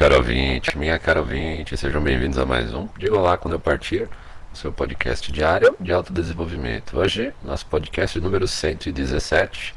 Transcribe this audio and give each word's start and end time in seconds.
caro 0.00 0.16
ouvinte, 0.16 0.76
minha 0.78 0.98
cara 0.98 1.20
ouvinte, 1.20 1.76
sejam 1.76 2.00
bem-vindos 2.00 2.38
a 2.38 2.46
mais 2.46 2.72
um. 2.72 2.88
Diga 2.96 3.20
lá 3.20 3.36
quando 3.36 3.52
eu 3.52 3.60
partir, 3.60 4.08
seu 4.54 4.72
podcast 4.72 5.30
diário 5.30 5.76
de 5.78 5.92
autodesenvolvimento. 5.92 6.98
Hoje, 6.98 7.34
nosso 7.44 7.66
podcast 7.66 8.18
número 8.18 8.48
117, 8.48 9.74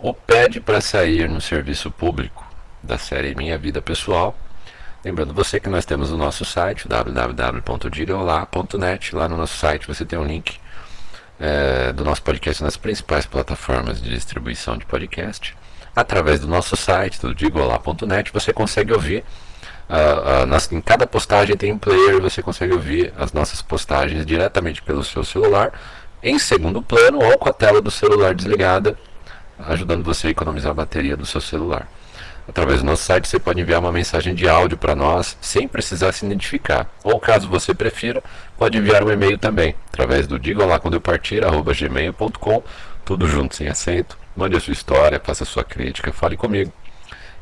o 0.00 0.12
Pede 0.12 0.60
para 0.60 0.80
Sair 0.80 1.28
no 1.28 1.40
Serviço 1.40 1.88
Público, 1.88 2.44
da 2.82 2.98
série 2.98 3.32
Minha 3.36 3.56
Vida 3.56 3.80
Pessoal. 3.80 4.36
Lembrando 5.04 5.32
você 5.32 5.60
que 5.60 5.68
nós 5.68 5.84
temos 5.84 6.10
o 6.10 6.16
nosso 6.16 6.44
site, 6.44 6.88
www.digolá.net. 6.88 9.14
Lá 9.14 9.28
no 9.28 9.36
nosso 9.36 9.56
site 9.56 9.86
você 9.86 10.04
tem 10.04 10.18
um 10.18 10.24
link 10.24 10.58
é, 11.38 11.92
do 11.92 12.04
nosso 12.04 12.24
podcast 12.24 12.60
nas 12.60 12.76
principais 12.76 13.24
plataformas 13.24 14.02
de 14.02 14.10
distribuição 14.10 14.76
de 14.76 14.84
podcast 14.84 15.56
através 15.94 16.40
do 16.40 16.48
nosso 16.48 16.76
site, 16.76 17.20
do 17.20 17.32
digolá.net, 17.32 18.32
você 18.32 18.52
consegue 18.52 18.92
ouvir. 18.92 19.24
Uh, 19.90 20.46
uh, 20.46 20.74
em 20.74 20.80
cada 20.80 21.04
postagem 21.04 21.56
tem 21.56 21.72
um 21.72 21.78
player, 21.78 22.20
você 22.20 22.40
consegue 22.40 22.72
ouvir 22.72 23.12
as 23.18 23.32
nossas 23.32 23.60
postagens 23.60 24.24
diretamente 24.24 24.80
pelo 24.80 25.02
seu 25.02 25.24
celular, 25.24 25.72
em 26.22 26.38
segundo 26.38 26.80
plano 26.80 27.18
ou 27.20 27.36
com 27.36 27.48
a 27.48 27.52
tela 27.52 27.82
do 27.82 27.90
celular 27.90 28.32
desligada, 28.32 28.96
ajudando 29.58 30.04
você 30.04 30.28
a 30.28 30.30
economizar 30.30 30.70
a 30.70 30.74
bateria 30.74 31.16
do 31.16 31.26
seu 31.26 31.40
celular. 31.40 31.88
Através 32.48 32.80
do 32.80 32.86
nosso 32.86 33.02
site 33.02 33.26
você 33.26 33.38
pode 33.38 33.60
enviar 33.60 33.80
uma 33.80 33.90
mensagem 33.90 34.32
de 34.32 34.48
áudio 34.48 34.78
para 34.78 34.94
nós 34.94 35.36
sem 35.40 35.66
precisar 35.66 36.12
se 36.12 36.24
identificar. 36.24 36.88
Ou 37.02 37.18
caso 37.18 37.48
você 37.48 37.74
prefira, 37.74 38.22
pode 38.56 38.78
enviar 38.78 39.02
um 39.02 39.10
e-mail 39.10 39.38
também, 39.38 39.74
através 39.88 40.26
do 40.26 40.38
digolá 40.38 40.78
quando 40.78 40.94
eu 40.94 41.00
partir, 41.00 41.44
arroba 41.44 41.74
gmail.com, 41.74 42.62
tudo 43.04 43.26
junto 43.26 43.56
sem 43.56 43.66
acento 43.66 44.16
Mande 44.36 44.56
a 44.56 44.60
sua 44.60 44.72
história, 44.72 45.20
faça 45.22 45.42
a 45.42 45.46
sua 45.46 45.64
crítica, 45.64 46.12
fale 46.12 46.36
comigo. 46.36 46.72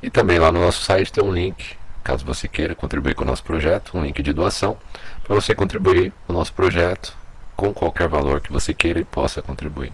E 0.03 0.11
também 0.11 0.39
lá 0.39 0.51
no 0.51 0.61
nosso 0.61 0.83
site 0.83 1.13
tem 1.13 1.23
um 1.23 1.33
link, 1.33 1.78
caso 2.03 2.25
você 2.25 2.49
queira 2.49 2.75
contribuir 2.75 3.15
com 3.15 3.23
o 3.23 3.27
nosso 3.27 3.43
projeto, 3.43 3.97
um 3.97 4.03
link 4.03 4.23
de 4.23 4.33
doação, 4.33 4.77
para 5.25 5.35
você 5.35 5.55
contribuir 5.55 6.13
com 6.27 6.33
o 6.33 6.37
nosso 6.37 6.53
projeto 6.53 7.17
com 7.59 7.75
qualquer 7.75 8.07
valor 8.07 8.41
que 8.41 8.53
você 8.53 8.73
queira 8.73 9.01
e 9.01 9.05
possa 9.05 9.43
contribuir. 9.43 9.93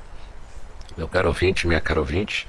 Meu 0.98 1.08
caro 1.08 1.28
ouvinte, 1.28 1.66
minha 1.66 1.80
caro 1.80 2.00
ouvinte, 2.00 2.46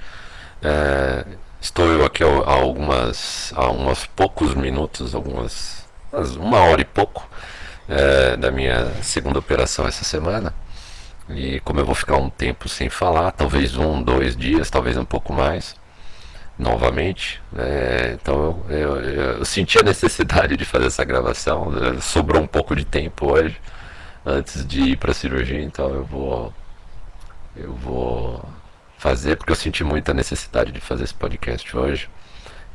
é, 0.62 1.25
estou 1.62 1.86
eu 1.88 2.03
aqui 2.03 2.22
há, 2.22 2.28
algumas, 2.28 3.53
há 3.56 3.72
uns 3.72 4.06
poucos 4.08 4.53
minutos, 4.53 5.16
algumas, 5.16 5.86
uma 6.38 6.59
hora 6.59 6.81
e 6.81 6.86
pouco, 6.86 7.28
é, 7.88 8.36
da 8.36 8.52
minha 8.52 8.92
segunda 9.02 9.40
operação 9.40 9.88
essa 9.88 10.03
semana. 10.03 10.53
E 11.30 11.62
como 11.62 11.80
eu 11.80 11.86
vou 11.86 11.95
ficar 11.95 12.17
um 12.17 12.30
tempo 12.30 12.67
sem 12.67 12.90
falar, 12.90 13.31
talvez 13.31 13.78
um, 13.78 14.03
dois 14.03 14.36
dias, 14.36 14.69
talvez 14.69 14.97
um 14.97 15.06
pouco 15.06 15.31
mais, 15.31 15.75
novamente, 16.58 17.42
é, 17.58 18.17
então 18.22 18.64
eu, 18.70 18.98
eu, 18.98 19.38
eu, 19.38 19.45
senti 19.45 19.78
a 19.78 19.84
necessidade 19.84 20.56
de 20.56 20.66
fazer 20.66 20.88
essa 20.88 21.03
gravação. 21.03 21.70
Né, 21.72 22.00
sobrou 22.02 22.42
um 22.42 22.47
pouco 22.47 22.75
de 22.75 22.86
tempo 22.86 23.31
hoje, 23.31 23.58
antes 24.25 24.66
de 24.66 24.81
ir 24.81 24.97
para 24.97 25.12
a 25.12 25.14
cirurgia, 25.14 25.62
então 25.62 25.89
eu 25.89 26.03
vou, 26.06 26.53
eu 27.56 27.73
vou 27.73 28.44
fazer, 28.97 29.36
porque 29.36 29.52
eu 29.52 29.56
senti 29.56 29.84
muita 29.84 30.14
necessidade 30.14 30.72
de 30.72 30.80
fazer 30.80 31.03
esse 31.03 31.14
podcast 31.14 31.75
hoje. 31.75 32.09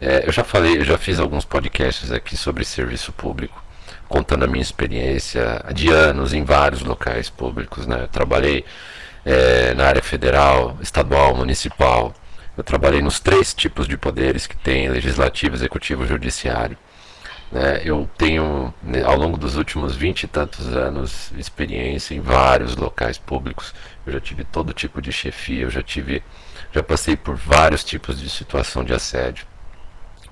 É, 0.00 0.26
eu 0.26 0.32
já 0.32 0.44
falei, 0.44 0.78
eu 0.78 0.84
já 0.84 0.98
fiz 0.98 1.18
alguns 1.18 1.44
podcasts 1.44 2.12
aqui 2.12 2.36
sobre 2.36 2.64
serviço 2.64 3.12
público 3.12 3.62
contando 4.10 4.44
a 4.44 4.48
minha 4.48 4.60
experiência 4.60 5.64
de 5.72 5.88
anos 5.88 6.34
em 6.34 6.42
vários 6.42 6.82
locais 6.82 7.30
públicos. 7.30 7.86
Né? 7.86 8.02
Eu 8.02 8.08
trabalhei 8.08 8.64
é, 9.24 9.72
na 9.74 9.86
área 9.86 10.02
federal, 10.02 10.76
estadual, 10.82 11.36
municipal. 11.36 12.12
Eu 12.60 12.64
trabalhei 12.64 13.00
nos 13.00 13.18
três 13.18 13.54
tipos 13.54 13.88
de 13.88 13.96
poderes 13.96 14.46
que 14.46 14.54
tem: 14.54 14.86
legislativo, 14.90 15.54
executivo 15.54 16.06
judiciário. 16.06 16.76
Né? 17.50 17.80
Eu 17.82 18.06
tenho, 18.18 18.74
né, 18.82 19.02
ao 19.02 19.16
longo 19.16 19.38
dos 19.38 19.56
últimos 19.56 19.96
vinte 19.96 20.24
e 20.24 20.26
tantos 20.26 20.68
anos, 20.68 21.32
experiência 21.38 22.14
em 22.14 22.20
vários 22.20 22.76
locais 22.76 23.16
públicos. 23.16 23.72
Eu 24.06 24.12
já 24.12 24.20
tive 24.20 24.44
todo 24.44 24.74
tipo 24.74 25.00
de 25.00 25.10
chefia, 25.10 25.62
eu 25.62 25.70
já 25.70 25.82
tive, 25.82 26.22
já 26.70 26.82
passei 26.82 27.16
por 27.16 27.34
vários 27.34 27.82
tipos 27.82 28.20
de 28.20 28.28
situação 28.28 28.84
de 28.84 28.92
assédio 28.92 29.46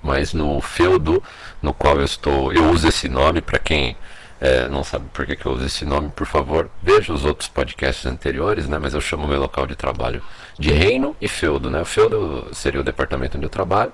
mas 0.00 0.32
no 0.32 0.60
feudo 0.60 1.20
no 1.60 1.74
qual 1.74 1.96
eu 1.96 2.04
estou, 2.04 2.52
eu 2.52 2.70
uso 2.70 2.86
esse 2.86 3.08
nome 3.08 3.40
para 3.40 3.58
quem 3.58 3.96
é, 4.40 4.68
não 4.68 4.84
sabe 4.84 5.06
por 5.12 5.26
que, 5.26 5.34
que 5.34 5.46
eu 5.46 5.52
uso 5.52 5.66
esse 5.66 5.84
nome, 5.84 6.10
por 6.10 6.26
favor, 6.26 6.70
veja 6.82 7.12
os 7.12 7.24
outros 7.24 7.48
podcasts 7.48 8.06
anteriores, 8.06 8.68
né? 8.68 8.78
Mas 8.78 8.94
eu 8.94 9.00
chamo 9.00 9.26
meu 9.26 9.40
local 9.40 9.66
de 9.66 9.74
trabalho 9.74 10.22
de 10.58 10.70
reino 10.70 11.16
e 11.20 11.28
feudo, 11.28 11.68
né? 11.70 11.80
O 11.80 11.84
feudo 11.84 12.48
seria 12.52 12.80
o 12.80 12.84
departamento 12.84 13.36
onde 13.36 13.46
eu 13.46 13.50
trabalho, 13.50 13.92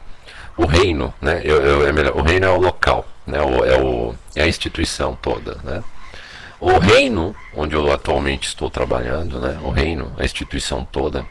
o 0.56 0.66
reino, 0.66 1.15
né? 1.21 1.41
Eu, 1.43 1.62
eu, 1.62 1.88
é 1.88 1.93
melhor, 1.93 2.15
o 2.16 2.22
reino 2.22 2.47
é 2.47 2.50
o 2.50 2.60
local, 2.60 3.06
né? 3.27 3.41
O, 3.41 3.65
é, 3.65 3.81
o, 3.81 4.15
é 4.37 4.43
a 4.43 4.47
instituição 4.47 5.16
toda, 5.21 5.59
né? 5.65 5.83
O 6.60 6.78
reino, 6.78 7.34
onde 7.54 7.75
eu 7.75 7.91
atualmente 7.93 8.47
estou 8.49 8.71
trabalhando, 8.71 9.41
né? 9.41 9.59
O 9.62 9.71
reino, 9.71 10.12
a 10.19 10.25
instituição 10.25 10.84
toda, 10.84 11.27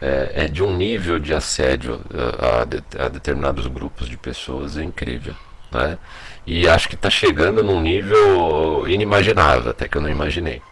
é, 0.00 0.44
é 0.44 0.48
de 0.48 0.62
um 0.62 0.76
nível 0.76 1.18
de 1.18 1.34
assédio 1.34 2.00
a, 2.38 2.62
a, 2.62 2.64
de, 2.64 2.82
a, 2.98 3.08
determinados 3.08 3.66
grupos 3.66 4.08
de 4.08 4.16
pessoas 4.16 4.76
é 4.76 4.84
incrível. 4.84 5.34
Né? 5.70 5.98
E 6.46 6.68
acho 6.68 6.88
que 6.88 6.94
está 6.94 7.10
chegando 7.10 7.62
num 7.62 7.80
nível 7.80 8.84
inimaginável, 8.88 9.70
até 9.70 9.86
que 9.86 9.96
eu 9.96 10.02
não 10.02 10.08
imaginei. 10.08 10.62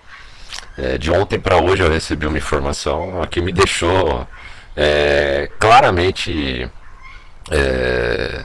É, 0.79 0.99
de 0.99 1.11
ontem 1.11 1.39
para 1.39 1.57
hoje 1.57 1.83
eu 1.83 1.91
recebi 1.91 2.27
uma 2.27 2.39
informação 2.39 3.27
que 3.31 3.41
me 3.41 3.53
deixou 3.53 4.27
é, 4.77 5.51
claramente. 5.59 6.71
É, 7.51 8.45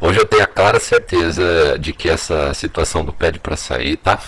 hoje 0.00 0.18
eu 0.18 0.26
tenho 0.26 0.42
a 0.42 0.46
clara 0.46 0.80
certeza 0.80 1.78
de 1.78 1.92
que 1.92 2.08
essa 2.08 2.52
situação 2.54 3.04
do 3.04 3.12
pede 3.12 3.38
para 3.38 3.56
sair 3.56 3.94
está 3.94 4.18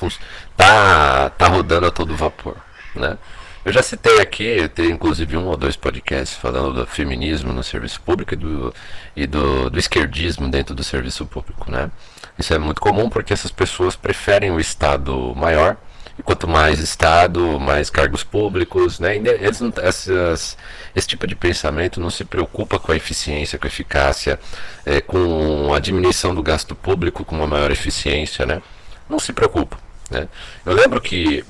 tá, 0.57 1.31
tá 1.31 1.47
rodando 1.49 1.87
a 1.87 1.91
todo 1.91 2.17
vapor. 2.17 2.57
Né? 2.95 3.17
Eu 3.65 3.73
já 3.73 3.81
citei 3.81 4.21
aqui, 4.21 4.69
tem 4.75 4.91
inclusive 4.91 5.37
um 5.37 5.47
ou 5.47 5.57
dois 5.57 5.77
podcasts 5.77 6.37
falando 6.37 6.73
do 6.75 6.87
feminismo 6.87 7.53
no 7.53 7.63
serviço 7.63 8.01
público 8.01 8.35
e 8.35 8.37
do, 8.37 8.75
e 9.15 9.27
do, 9.27 9.71
do 9.71 9.79
esquerdismo 9.79 10.51
dentro 10.51 10.75
do 10.75 10.83
serviço 10.83 11.25
público, 11.25 11.71
né? 11.71 11.89
Isso 12.37 12.53
é 12.53 12.59
muito 12.59 12.81
comum 12.81 13.09
porque 13.09 13.33
essas 13.33 13.53
pessoas 13.53 13.95
preferem 13.95 14.51
o 14.51 14.59
Estado 14.59 15.33
maior, 15.37 15.77
e 16.19 16.23
quanto 16.23 16.49
mais 16.49 16.81
Estado, 16.81 17.61
mais 17.61 17.89
cargos 17.89 18.25
públicos, 18.25 18.99
né? 18.99 19.17
Eles 19.17 19.61
não, 19.61 19.73
essas, 19.81 20.57
esse 20.95 21.07
tipo 21.07 21.25
de 21.27 21.37
pensamento 21.37 22.01
não 22.01 22.11
se 22.11 22.25
preocupa 22.25 22.81
com 22.81 22.91
a 22.91 22.97
eficiência, 22.97 23.61
com 23.61 23.67
a 23.67 23.69
eficácia, 23.69 24.41
é, 24.85 25.01
com 25.01 25.73
a 25.73 25.79
diminuição 25.79 26.35
do 26.35 26.43
gasto 26.43 26.75
público, 26.75 27.25
com 27.25 27.37
uma 27.37 27.47
maior 27.47 27.71
eficiência, 27.71 28.45
né? 28.45 28.61
Não 29.09 29.21
se 29.21 29.33
preocupa. 29.33 29.79
Né? 30.11 30.29
Eu 30.67 30.75
lembro 30.75 31.01
que 31.01 31.45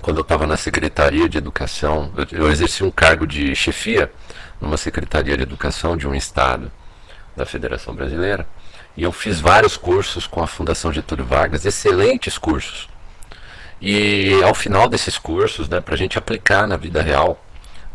quando 0.00 0.18
eu 0.18 0.22
estava 0.22 0.46
na 0.46 0.56
Secretaria 0.56 1.28
de 1.28 1.38
Educação, 1.38 2.12
eu, 2.16 2.44
eu, 2.44 2.50
exerci 2.50 2.82
um 2.82 2.90
cargo 2.90 3.26
de 3.26 3.54
chefia 3.54 4.10
numa 4.60 4.76
Secretaria 4.76 5.36
de 5.36 5.42
Educação 5.42 5.96
de 5.96 6.06
um 6.06 6.14
estado 6.14 6.70
da 7.36 7.44
Federação 7.44 7.94
Brasileira, 7.94 8.46
e 8.96 9.02
eu 9.02 9.12
fiz 9.12 9.40
vários 9.40 9.76
cursos 9.76 10.26
com 10.26 10.42
a 10.42 10.46
Fundação 10.46 10.92
Getúlio 10.92 11.24
Vargas, 11.24 11.64
excelentes 11.64 12.36
cursos. 12.38 12.88
E 13.80 14.40
ao 14.44 14.54
final 14.54 14.88
desses 14.88 15.18
cursos, 15.18 15.68
né, 15.68 15.80
para 15.80 15.94
a 15.94 15.98
gente 15.98 16.18
aplicar 16.18 16.68
na 16.68 16.76
vida 16.76 17.02
real, 17.02 17.42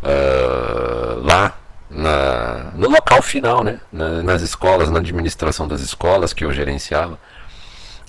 uh, 0.03 1.21
lá 1.21 1.57
na, 1.89 2.71
no 2.73 2.89
local 2.89 3.21
final, 3.21 3.63
né, 3.63 3.79
na, 3.91 4.21
nas 4.21 4.41
escolas, 4.41 4.89
na 4.89 4.99
administração 4.99 5.67
das 5.67 5.81
escolas 5.81 6.33
que 6.33 6.43
eu 6.43 6.51
gerenciava, 6.51 7.17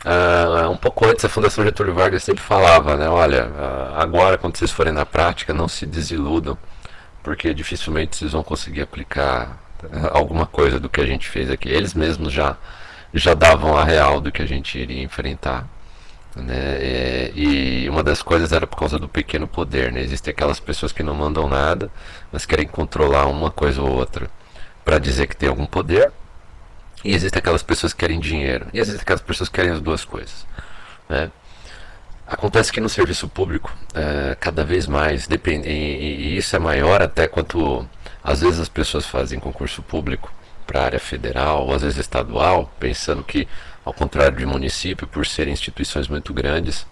Uh, 0.05 0.71
um 0.71 0.77
pouco 0.77 1.07
antes, 1.07 1.25
a 1.25 1.29
Fundação 1.29 1.65
Getúlio 1.65 1.93
Vargas 1.93 2.23
sempre 2.23 2.43
falava, 2.43 2.97
né? 2.97 3.09
Olha, 3.09 3.47
uh, 3.47 4.01
agora 4.01 4.39
quando 4.39 4.57
vocês 4.57 4.71
forem 4.71 4.93
na 4.93 5.05
prática, 5.05 5.53
não 5.53 5.67
se 5.67 5.85
desiludam, 5.85 6.57
porque 7.23 7.53
dificilmente 7.53 8.17
vocês 8.17 8.33
vão 8.33 8.45
conseguir 8.45 8.83
aplicar 8.83 9.59
uh, 9.83 10.17
alguma 10.17 10.47
coisa 10.47 10.79
do 10.79 10.89
que 10.89 11.01
a 11.01 11.07
gente 11.07 11.29
fez 11.29 11.51
aqui. 11.51 11.69
Eles 11.69 11.95
mesmos 11.95 12.33
já, 12.33 12.57
já 13.13 13.35
davam 13.35 13.77
a 13.77 13.83
real 13.85 14.21
do 14.21 14.31
que 14.31 14.41
a 14.41 14.47
gente 14.47 14.79
iria 14.79 15.03
enfrentar. 15.03 15.67
Né? 16.37 16.79
E, 17.35 17.85
e 17.85 17.89
uma 17.89 18.05
das 18.05 18.23
coisas 18.23 18.53
era 18.53 18.67
por 18.67 18.79
causa 18.79 18.99
do 19.01 19.09
pequeno 19.09 19.49
poder. 19.49 19.91
Né? 19.93 20.01
Existem 20.01 20.31
aquelas 20.31 20.61
pessoas 20.61 20.93
que 20.93 21.03
não 21.03 21.15
mandam 21.15 21.49
nada, 21.49 21.91
mas 22.31 22.47
querem 22.47 22.69
controlar 22.69 23.27
uma 23.27 23.51
coisa 23.51 23.83
ou 23.83 23.91
outra 23.91 24.31
para 24.85 24.99
dizer 24.99 25.27
que 25.27 25.37
tem 25.37 25.49
algum 25.49 25.67
poder 25.67 26.13
e 27.05 27.15
existem 27.15 27.39
aquelas 27.39 27.63
pessoas 27.63 27.93
que 27.93 28.01
querem 28.01 28.19
dinheiro. 28.19 28.67
E 28.73 28.79
existem 28.79 29.03
aquelas 29.03 29.23
pessoas 29.23 29.49
que 29.49 29.55
querem 29.55 29.73
as 29.73 29.81
duas 29.81 30.05
coisas. 30.05 30.47
Né? 31.09 31.31
Acontece 32.27 32.73
que 32.73 32.81
no 32.81 32.89
serviço 32.89 33.29
público, 33.29 33.73
é, 33.95 34.37
cada 34.39 34.65
vez 34.65 34.87
mais, 34.87 35.27
depende, 35.27 35.69
e, 35.69 36.35
e, 36.35 36.37
isso 36.37 36.55
é 36.55 36.59
maior 36.59 37.01
até 37.01 37.27
quanto 37.27 37.89
às 38.23 38.41
vezes 38.41 38.61
as 38.61 38.69
pessoas 38.69 39.07
fazem 39.07 39.41
concurso 39.41 39.83
público 39.83 40.31
para 40.67 40.85
área 40.85 41.01
federal 41.01 41.67
ou 41.67 41.75
às 41.75 41.83
vezes 41.83 41.99
estadual, 41.99 42.71
pensando 42.79 43.25
que, 43.25 43.49
ao 43.85 43.95
contrário 43.95 44.37
de 44.37 44.45
município, 44.45 45.07
por 45.07 45.27
serem 45.27 45.55
instituições 45.55 46.09
muito 46.09 46.35
grandes, 46.35 46.87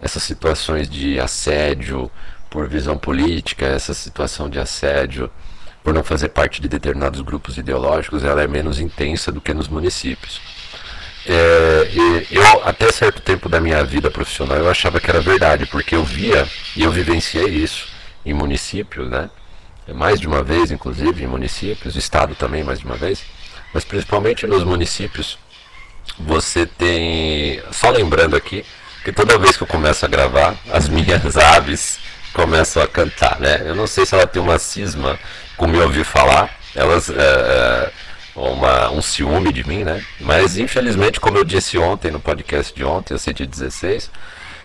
essas 0.00 0.24
situações 0.24 0.88
de 0.88 1.20
assédio 1.20 2.10
por 2.50 2.68
visão 2.68 2.98
política, 2.98 3.66
essa 3.66 3.94
situação 3.94 4.48
de 4.50 4.58
assédio 4.58 5.30
por 5.84 5.92
não 5.92 6.02
fazer 6.02 6.30
parte 6.30 6.62
de 6.62 6.68
determinados 6.68 7.20
grupos 7.20 7.58
ideológicos, 7.58 8.24
ela 8.24 8.42
é 8.42 8.48
menos 8.48 8.80
intensa 8.80 9.30
do 9.30 9.40
que 9.40 9.52
nos 9.52 9.68
municípios. 9.68 10.40
é, 11.26 12.24
eu 12.30 12.42
até 12.64 12.90
certo 12.90 13.20
tempo 13.20 13.48
da 13.48 13.60
minha 13.60 13.84
vida 13.84 14.10
profissional 14.10 14.58
eu 14.58 14.68
achava 14.70 14.98
que 14.98 15.10
era 15.10 15.20
verdade, 15.20 15.66
porque 15.66 15.94
eu 15.94 16.02
via 16.02 16.48
e 16.74 16.82
eu 16.82 16.90
vivenciei 16.90 17.48
isso 17.48 17.86
em 18.24 18.32
municípios, 18.32 19.08
né? 19.10 19.28
Mais 19.94 20.18
de 20.18 20.26
uma 20.26 20.42
vez, 20.42 20.70
inclusive, 20.70 21.24
em 21.24 21.26
municípios, 21.26 21.94
estado 21.96 22.34
também 22.34 22.64
mais 22.64 22.78
de 22.78 22.86
uma 22.86 22.96
vez, 22.96 23.22
mas 23.72 23.84
principalmente 23.84 24.46
nos 24.46 24.64
municípios, 24.64 25.38
você 26.18 26.64
tem. 26.64 27.62
Só 27.70 27.90
lembrando 27.90 28.34
aqui 28.36 28.64
que 29.04 29.12
toda 29.12 29.38
vez 29.38 29.56
que 29.56 29.62
eu 29.62 29.66
começo 29.66 30.04
a 30.06 30.08
gravar, 30.08 30.56
as 30.72 30.88
minhas 30.88 31.36
aves 31.36 31.98
começam 32.32 32.82
a 32.82 32.88
cantar, 32.88 33.38
né? 33.38 33.62
Eu 33.66 33.74
não 33.74 33.86
sei 33.86 34.06
se 34.06 34.14
ela 34.14 34.26
tem 34.26 34.40
uma 34.40 34.58
cisma 34.58 35.18
com 35.56 35.66
me 35.66 35.78
ouvir 35.78 36.04
falar, 36.04 36.50
elas. 36.74 37.10
É, 37.10 37.14
é 37.16 37.92
uma, 38.36 38.90
um 38.90 39.00
ciúme 39.00 39.52
de 39.52 39.66
mim, 39.66 39.84
né? 39.84 40.04
Mas 40.20 40.58
infelizmente, 40.58 41.20
como 41.20 41.38
eu 41.38 41.44
disse 41.44 41.78
ontem 41.78 42.10
no 42.10 42.18
podcast 42.18 42.74
de 42.74 42.84
ontem, 42.84 43.14
eu 43.14 43.18
116, 43.18 44.10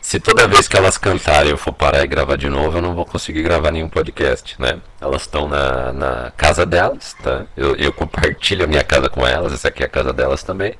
se 0.01 0.19
toda 0.19 0.47
vez 0.47 0.67
que 0.67 0.77
elas 0.77 0.97
cantarem 0.97 1.51
eu 1.51 1.57
for 1.57 1.73
parar 1.73 2.03
e 2.03 2.07
gravar 2.07 2.35
de 2.35 2.49
novo, 2.49 2.77
eu 2.77 2.81
não 2.81 2.95
vou 2.95 3.05
conseguir 3.05 3.43
gravar 3.43 3.71
nenhum 3.71 3.89
podcast, 3.89 4.55
né? 4.59 4.79
Elas 4.99 5.23
estão 5.23 5.47
na, 5.47 5.93
na 5.93 6.31
casa 6.35 6.65
delas, 6.65 7.15
tá? 7.21 7.45
Eu, 7.55 7.75
eu 7.75 7.93
compartilho 7.93 8.63
a 8.63 8.67
minha 8.67 8.83
casa 8.83 9.09
com 9.09 9.25
elas, 9.25 9.53
essa 9.53 9.67
aqui 9.67 9.83
é 9.83 9.85
a 9.85 9.89
casa 9.89 10.13
delas 10.13 10.41
também. 10.41 10.73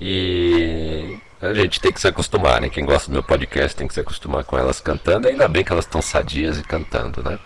E 0.00 1.18
a 1.40 1.54
gente 1.54 1.80
tem 1.80 1.92
que 1.92 2.00
se 2.00 2.06
acostumar, 2.06 2.60
né? 2.60 2.68
Quem 2.68 2.84
gosta 2.84 3.08
do 3.08 3.14
meu 3.14 3.22
podcast 3.22 3.76
tem 3.76 3.88
que 3.88 3.94
se 3.94 4.00
acostumar 4.00 4.44
com 4.44 4.56
elas 4.56 4.80
cantando, 4.80 5.28
ainda 5.28 5.48
bem 5.48 5.64
que 5.64 5.72
elas 5.72 5.84
estão 5.84 6.02
sadias 6.02 6.58
e 6.58 6.62
cantando, 6.62 7.22
né? 7.22 7.38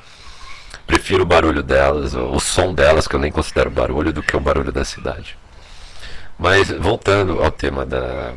Prefiro 0.87 1.25
o 1.25 1.27
barulho 1.27 1.63
delas, 1.63 2.15
o 2.15 2.39
som 2.39 2.73
delas, 2.73 3.09
que 3.09 3.17
eu 3.17 3.21
nem 3.21 3.33
considero 3.33 3.71
barulho, 3.71 4.13
do 4.13 4.23
que 4.23 4.37
o 4.37 4.41
barulho 4.41 4.71
da 4.71 4.85
cidade. 4.85 5.37
Mas 6.39 6.71
voltando 6.71 7.43
ao 7.43 7.51
tema 7.51 7.85
da. 7.85 8.35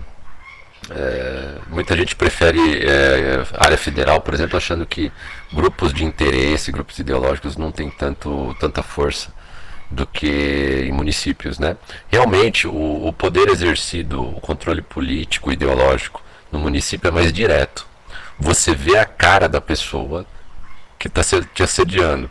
É, 0.90 1.56
muita 1.68 1.96
gente 1.96 2.16
prefere 2.16 2.60
é, 2.84 3.44
área 3.57 3.78
federal, 3.78 4.22
por 4.22 4.34
exemplo, 4.34 4.57
achando 4.57 4.86
que 4.86 5.12
grupos 5.54 5.94
de 5.94 6.04
interesse, 6.04 6.72
grupos 6.72 6.98
ideológicos 6.98 7.57
não 7.57 7.72
têm 7.72 7.92
tanto, 7.92 8.56
tanta 8.60 8.81
força 8.81 9.31
do 9.92 10.07
que 10.07 10.86
em 10.88 10.92
municípios. 10.92 11.60
Né? 11.60 11.78
Realmente, 12.07 12.68
o, 12.68 13.07
o 13.07 13.13
poder 13.13 13.50
exercido, 13.50 14.22
o 14.22 14.42
controle 14.42 14.81
político, 14.81 15.51
ideológico 15.51 16.24
no 16.51 16.57
município 16.57 17.10
é 17.10 17.12
mais 17.12 17.31
direto. 17.31 17.86
Você 18.40 18.74
vê 18.74 18.98
a 18.98 19.06
cara 19.06 19.48
da 19.48 19.62
pessoa 19.62 20.25
que 20.98 21.07
está 21.07 21.22
te 21.54 21.62
assediando 21.62 22.30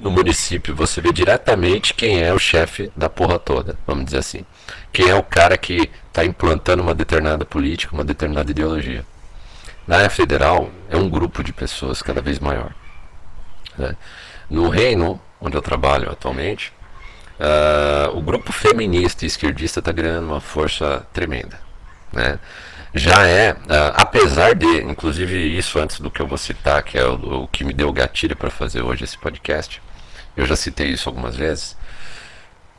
no 0.00 0.10
município 0.10 0.74
você 0.74 1.00
vê 1.00 1.12
diretamente 1.12 1.94
quem 1.94 2.22
é 2.22 2.32
o 2.32 2.38
chefe 2.38 2.90
da 2.96 3.08
porra 3.08 3.38
toda, 3.38 3.78
vamos 3.86 4.04
dizer 4.06 4.18
assim. 4.18 4.44
Quem 4.92 5.08
é 5.08 5.14
o 5.14 5.22
cara 5.22 5.56
que 5.56 5.90
está 6.08 6.24
implantando 6.24 6.82
uma 6.82 6.94
determinada 6.94 7.44
política, 7.44 7.94
uma 7.94 8.04
determinada 8.04 8.50
ideologia. 8.50 9.04
Na 9.86 9.98
área 9.98 10.10
federal 10.10 10.70
é 10.90 10.96
um 10.96 11.08
grupo 11.08 11.44
de 11.44 11.52
pessoas 11.52 12.02
cada 12.02 12.20
vez 12.20 12.38
maior. 12.38 12.74
Né? 13.76 13.96
No 14.50 14.68
reino, 14.68 15.20
onde 15.40 15.56
eu 15.56 15.62
trabalho 15.62 16.10
atualmente, 16.10 16.72
uh, 17.38 18.16
o 18.16 18.20
grupo 18.20 18.52
feminista 18.52 19.24
e 19.24 19.28
esquerdista 19.28 19.78
está 19.78 19.92
ganhando 19.92 20.26
uma 20.26 20.40
força 20.40 21.06
tremenda. 21.12 21.60
Né? 22.12 22.38
Já 22.96 23.26
é, 23.26 23.52
uh, 23.52 23.56
apesar 23.94 24.54
de, 24.54 24.66
inclusive 24.82 25.36
isso 25.36 25.78
antes 25.78 26.00
do 26.00 26.10
que 26.10 26.20
eu 26.20 26.26
vou 26.26 26.38
citar, 26.38 26.82
que 26.82 26.96
é 26.96 27.04
o, 27.04 27.42
o 27.42 27.48
que 27.48 27.62
me 27.62 27.74
deu 27.74 27.90
o 27.90 27.92
gatilho 27.92 28.34
para 28.34 28.48
fazer 28.48 28.80
hoje 28.80 29.04
esse 29.04 29.18
podcast, 29.18 29.82
eu 30.34 30.46
já 30.46 30.56
citei 30.56 30.88
isso 30.88 31.06
algumas 31.06 31.36
vezes. 31.36 31.72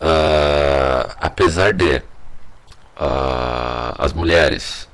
Uh, 0.01 1.13
apesar 1.19 1.71
de 1.71 1.97
uh, 1.97 3.93
as 3.99 4.11
mulheres 4.11 4.89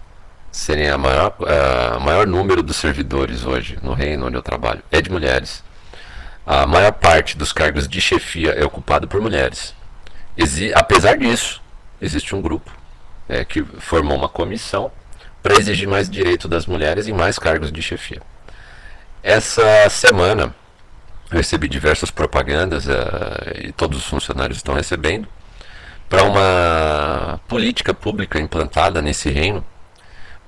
serem 0.52 0.90
a 0.90 0.98
maior, 0.98 1.34
uh, 1.40 2.00
maior 2.02 2.28
número 2.28 2.62
dos 2.62 2.76
servidores 2.76 3.46
hoje 3.46 3.80
no 3.82 3.94
reino 3.94 4.28
onde 4.28 4.36
eu 4.36 4.44
trabalho 4.44 4.84
é 4.92 5.02
de 5.02 5.10
mulheres. 5.10 5.64
A 6.46 6.68
maior 6.68 6.92
parte 6.92 7.38
dos 7.38 7.54
cargos 7.54 7.88
de 7.88 8.02
chefia 8.02 8.52
é 8.52 8.66
ocupado 8.66 9.08
por 9.08 9.22
mulheres. 9.22 9.74
Exi 10.36 10.74
apesar 10.74 11.18
disso, 11.18 11.62
existe 12.02 12.36
um 12.36 12.42
grupo 12.42 12.70
é, 13.30 13.46
que 13.46 13.64
formou 13.80 14.18
uma 14.18 14.28
comissão 14.28 14.92
para 15.44 15.60
exigir 15.60 15.88
mais 15.88 16.10
direito 16.10 16.48
das 16.48 16.66
mulheres 16.66 17.06
e 17.08 17.14
mais 17.14 17.38
cargos 17.38 17.72
de 17.72 17.82
chefia. 17.82 18.22
Essa 19.22 19.90
semana 19.90 20.56
eu 21.30 21.38
recebi 21.38 21.68
diversas 21.68 22.10
propagandas 22.10 22.88
uh, 22.88 22.92
e 23.62 23.72
todos 23.74 23.98
os 23.98 24.06
funcionários 24.06 24.58
estão 24.58 24.74
recebendo 24.74 25.28
para 26.08 26.24
uma 26.24 27.40
política 27.48 27.94
pública 27.94 28.40
implantada 28.40 29.02
nesse 29.02 29.30
reino 29.30 29.64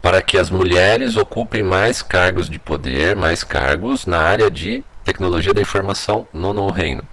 para 0.01 0.21
que 0.21 0.38
as 0.38 0.50
mulheres 0.50 1.18
ocupem 1.18 1.63
mais 1.63 2.01
cargos 2.01 2.47
de 2.47 2.59
poder, 2.59 3.15
mais 3.15 3.44
cargos 3.44 4.06
na 4.06 4.19
área 4.19 4.51
de 4.51 4.83
tecnologia 5.03 5.53
da 5.53 5.62
informação 5.62 6.27
no, 6.31 6.53
no 6.53 6.69
reino. 6.69 7.03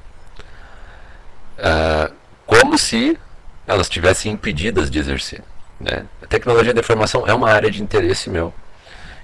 Uh, 1.59 2.13
como 2.45 2.77
se 2.77 3.19
elas 3.67 3.87
estivessem 3.87 4.33
impedidas 4.33 4.91
de 4.91 4.99
exercer. 4.99 5.43
Né? 5.83 6.07
A 6.23 6.27
tecnologia 6.27 6.73
da 6.73 6.81
informação 6.81 7.27
é 7.27 7.35
uma 7.35 7.51
área 7.51 7.71
de 7.71 7.83
interesse 7.83 8.31
meu. 8.31 8.55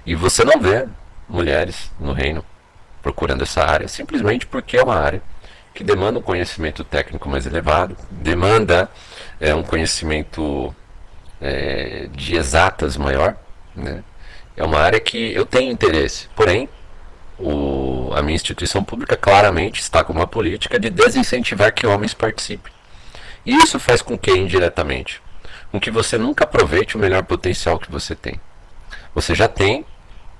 E 0.05 0.13
você 0.13 0.43
não 0.43 0.59
vê 0.59 0.87
mulheres 1.27 1.89
no 1.99 2.11
reino 2.11 2.43
procurando 3.01 3.43
essa 3.43 3.63
área, 3.63 3.87
simplesmente 3.87 4.45
porque 4.45 4.77
é 4.77 4.83
uma 4.83 4.95
área 4.95 5.21
que 5.73 5.83
demanda 5.83 6.19
um 6.19 6.21
conhecimento 6.21 6.83
técnico 6.83 7.29
mais 7.29 7.45
elevado, 7.45 7.95
demanda 8.11 8.89
é, 9.39 9.55
um 9.55 9.63
conhecimento 9.63 10.75
é, 11.39 12.09
de 12.11 12.35
exatas 12.35 12.97
maior. 12.97 13.37
Né? 13.73 14.03
É 14.57 14.63
uma 14.63 14.79
área 14.79 14.99
que 14.99 15.33
eu 15.33 15.45
tenho 15.45 15.71
interesse, 15.71 16.27
porém, 16.35 16.67
o, 17.37 18.11
a 18.13 18.21
minha 18.21 18.35
instituição 18.35 18.83
pública 18.83 19.15
claramente 19.15 19.79
está 19.79 20.03
com 20.03 20.11
uma 20.11 20.27
política 20.27 20.77
de 20.77 20.89
desincentivar 20.89 21.73
que 21.73 21.87
homens 21.87 22.13
participem. 22.13 22.73
E 23.45 23.55
isso 23.55 23.79
faz 23.79 24.01
com 24.01 24.17
que, 24.17 24.31
indiretamente, 24.31 25.21
com 25.71 25.79
que 25.79 25.91
você 25.91 26.17
nunca 26.17 26.43
aproveite 26.43 26.95
o 26.95 26.99
melhor 26.99 27.23
potencial 27.23 27.79
que 27.79 27.91
você 27.91 28.15
tem. 28.15 28.39
Você 29.13 29.35
já 29.35 29.47
tem 29.47 29.85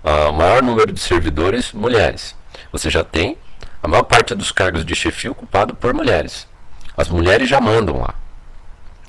uh, 0.03 0.29
o 0.29 0.33
maior 0.33 0.61
número 0.61 0.91
de 0.91 0.99
servidores 0.99 1.71
mulheres. 1.71 2.35
Você 2.71 2.89
já 2.89 3.03
tem 3.03 3.37
a 3.81 3.87
maior 3.87 4.03
parte 4.03 4.35
dos 4.35 4.51
cargos 4.51 4.83
de 4.85 4.95
chefia 4.95 5.31
ocupado 5.31 5.75
por 5.75 5.93
mulheres. 5.93 6.47
As 6.95 7.07
mulheres 7.07 7.47
já 7.47 7.61
mandam 7.61 7.99
lá. 7.99 8.13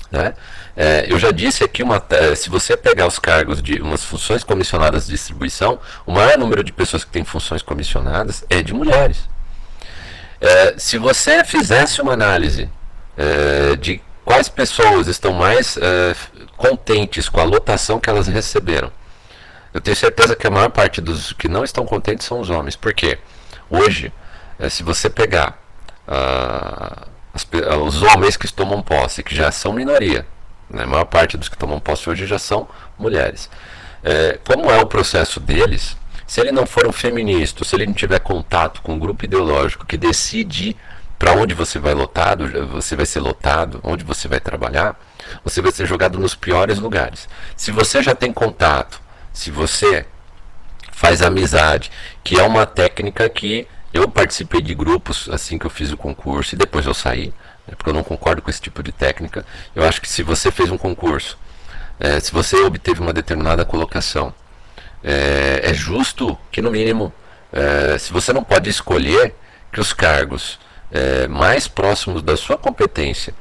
Né? 0.09 0.33
É, 0.75 1.05
eu 1.09 1.17
já 1.17 1.31
disse 1.31 1.63
aqui, 1.63 1.83
uma, 1.83 2.03
é, 2.09 2.35
se 2.35 2.49
você 2.49 2.75
pegar 2.75 3.07
os 3.07 3.17
cargos 3.17 3.61
de 3.61 3.81
umas 3.81 4.03
funções 4.03 4.43
comissionadas 4.43 5.05
de 5.05 5.11
distribuição, 5.13 5.79
o 6.05 6.11
maior 6.11 6.37
número 6.37 6.63
de 6.63 6.71
pessoas 6.71 7.03
que 7.03 7.11
têm 7.11 7.23
funções 7.23 7.61
comissionadas 7.61 8.43
é 8.49 8.61
de 8.61 8.73
mulheres. 8.73 9.29
É, 10.39 10.75
se 10.77 10.97
você 10.97 11.43
fizesse 11.43 12.01
uma 12.01 12.13
análise 12.13 12.69
é, 13.17 13.75
de 13.75 14.01
quais 14.31 14.47
pessoas 14.47 15.07
estão 15.07 15.33
mais 15.33 15.75
é, 15.75 16.15
contentes 16.55 17.27
com 17.27 17.41
a 17.41 17.43
lotação 17.43 17.99
que 17.99 18.09
elas 18.09 18.27
receberam, 18.27 18.89
eu 19.73 19.81
tenho 19.81 19.97
certeza 19.97 20.37
que 20.37 20.47
a 20.47 20.49
maior 20.49 20.69
parte 20.69 21.01
dos 21.01 21.33
que 21.33 21.49
não 21.49 21.65
estão 21.65 21.85
contentes 21.85 22.27
são 22.27 22.39
os 22.39 22.49
homens. 22.49 22.77
Por 22.77 22.93
quê? 22.93 23.19
Hoje, 23.69 24.11
é, 24.57 24.69
se 24.69 24.83
você 24.83 25.09
pegar 25.09 25.61
uh, 26.07 27.09
as, 27.33 27.43
uh, 27.43 27.83
os 27.83 28.01
homens 28.03 28.37
que 28.37 28.49
tomam 28.53 28.81
posse, 28.81 29.21
que 29.21 29.35
já 29.35 29.51
são 29.51 29.73
minoria, 29.73 30.25
né, 30.69 30.83
a 30.83 30.87
maior 30.87 31.05
parte 31.05 31.35
dos 31.35 31.49
que 31.49 31.57
tomam 31.57 31.81
posse 31.81 32.09
hoje 32.09 32.25
já 32.25 32.39
são 32.39 32.69
mulheres. 32.97 33.49
É, 34.01 34.39
como 34.47 34.71
é 34.71 34.81
o 34.81 34.85
processo 34.85 35.41
deles, 35.41 35.97
se 36.25 36.39
ele 36.39 36.53
não 36.53 36.65
for 36.65 36.87
um 36.87 36.93
feminista, 36.93 37.65
se 37.65 37.75
ele 37.75 37.85
não 37.85 37.93
tiver 37.93 38.19
contato 38.19 38.81
com 38.81 38.93
um 38.93 38.99
grupo 38.99 39.25
ideológico 39.25 39.85
que 39.85 39.97
decide 39.97 40.77
para 41.21 41.33
onde 41.33 41.53
você 41.53 41.77
vai 41.77 41.93
lotado, 41.93 42.47
você 42.69 42.95
vai 42.95 43.05
ser 43.05 43.19
lotado, 43.19 43.79
onde 43.83 44.03
você 44.03 44.27
vai 44.27 44.39
trabalhar, 44.39 44.99
você 45.43 45.61
vai 45.61 45.71
ser 45.71 45.85
jogado 45.85 46.17
nos 46.17 46.33
piores 46.33 46.79
lugares. 46.79 47.29
Se 47.55 47.69
você 47.69 48.01
já 48.01 48.15
tem 48.15 48.33
contato, 48.33 48.99
se 49.31 49.51
você 49.51 50.07
faz 50.91 51.21
amizade, 51.21 51.91
que 52.23 52.39
é 52.39 52.43
uma 52.43 52.65
técnica 52.65 53.29
que 53.29 53.67
eu 53.93 54.09
participei 54.09 54.63
de 54.63 54.73
grupos 54.73 55.29
assim 55.31 55.59
que 55.59 55.65
eu 55.67 55.69
fiz 55.69 55.91
o 55.91 55.97
concurso 55.97 56.55
e 56.55 56.57
depois 56.57 56.87
eu 56.87 56.93
saí, 56.95 57.31
né, 57.67 57.75
porque 57.77 57.91
eu 57.91 57.93
não 57.93 58.03
concordo 58.03 58.41
com 58.41 58.49
esse 58.49 58.59
tipo 58.59 58.81
de 58.81 58.91
técnica. 58.91 59.45
Eu 59.75 59.83
acho 59.83 60.01
que 60.01 60.09
se 60.09 60.23
você 60.23 60.49
fez 60.49 60.71
um 60.71 60.77
concurso, 60.77 61.37
é, 61.99 62.19
se 62.19 62.31
você 62.31 62.55
obteve 62.63 62.99
uma 62.99 63.13
determinada 63.13 63.63
colocação, 63.63 64.33
é, 65.03 65.61
é 65.65 65.71
justo 65.71 66.35
que 66.51 66.63
no 66.63 66.71
mínimo, 66.71 67.13
é, 67.53 67.95
se 67.99 68.11
você 68.11 68.33
não 68.33 68.43
pode 68.43 68.71
escolher 68.71 69.35
que 69.71 69.79
os 69.79 69.93
cargos 69.93 70.57
é, 70.91 71.27
mais 71.27 71.67
próximos 71.67 72.21
da 72.21 72.35
sua 72.35 72.57
competência 72.57 73.33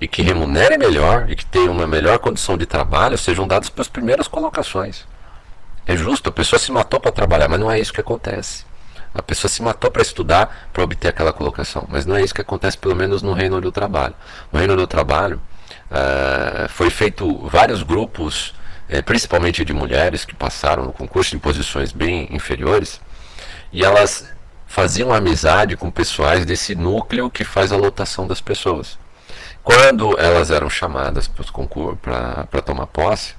e 0.00 0.08
que 0.08 0.22
remunerem 0.22 0.78
melhor 0.78 1.30
e 1.30 1.36
que 1.36 1.44
tenham 1.44 1.72
uma 1.72 1.86
melhor 1.86 2.18
condição 2.18 2.56
de 2.56 2.66
trabalho 2.66 3.18
sejam 3.18 3.46
dados 3.46 3.68
para 3.68 3.82
as 3.82 3.88
primeiras 3.88 4.28
colocações. 4.28 5.06
É 5.86 5.96
justo, 5.96 6.28
a 6.28 6.32
pessoa 6.32 6.58
se 6.58 6.70
matou 6.70 7.00
para 7.00 7.12
trabalhar, 7.12 7.48
mas 7.48 7.60
não 7.60 7.70
é 7.70 7.78
isso 7.78 7.92
que 7.92 8.00
acontece. 8.00 8.64
A 9.12 9.22
pessoa 9.22 9.50
se 9.50 9.60
matou 9.60 9.90
para 9.90 10.02
estudar 10.02 10.68
para 10.72 10.84
obter 10.84 11.08
aquela 11.08 11.32
colocação, 11.32 11.86
mas 11.88 12.06
não 12.06 12.16
é 12.16 12.22
isso 12.22 12.34
que 12.34 12.40
acontece, 12.40 12.78
pelo 12.78 12.94
menos 12.94 13.22
no 13.22 13.32
reino 13.32 13.60
do 13.60 13.72
trabalho. 13.72 14.14
No 14.52 14.58
reino 14.58 14.76
do 14.76 14.86
trabalho, 14.86 15.40
Uh, 15.90 16.68
foi 16.68 16.88
feito 16.88 17.48
vários 17.48 17.82
grupos, 17.82 18.54
eh, 18.88 19.02
principalmente 19.02 19.64
de 19.64 19.72
mulheres 19.72 20.24
que 20.24 20.32
passaram 20.32 20.84
no 20.84 20.92
concurso 20.92 21.34
em 21.34 21.38
posições 21.38 21.90
bem 21.90 22.28
inferiores, 22.30 23.00
e 23.72 23.84
elas 23.84 24.29
faziam 24.70 25.12
amizade 25.12 25.76
com 25.76 25.90
pessoais 25.90 26.46
desse 26.46 26.76
núcleo 26.76 27.28
que 27.28 27.42
faz 27.42 27.72
a 27.72 27.76
lotação 27.76 28.24
das 28.24 28.40
pessoas. 28.40 28.96
Quando 29.64 30.16
elas 30.16 30.52
eram 30.52 30.70
chamadas 30.70 31.28
para 31.28 32.62
tomar 32.62 32.86
posse, 32.86 33.34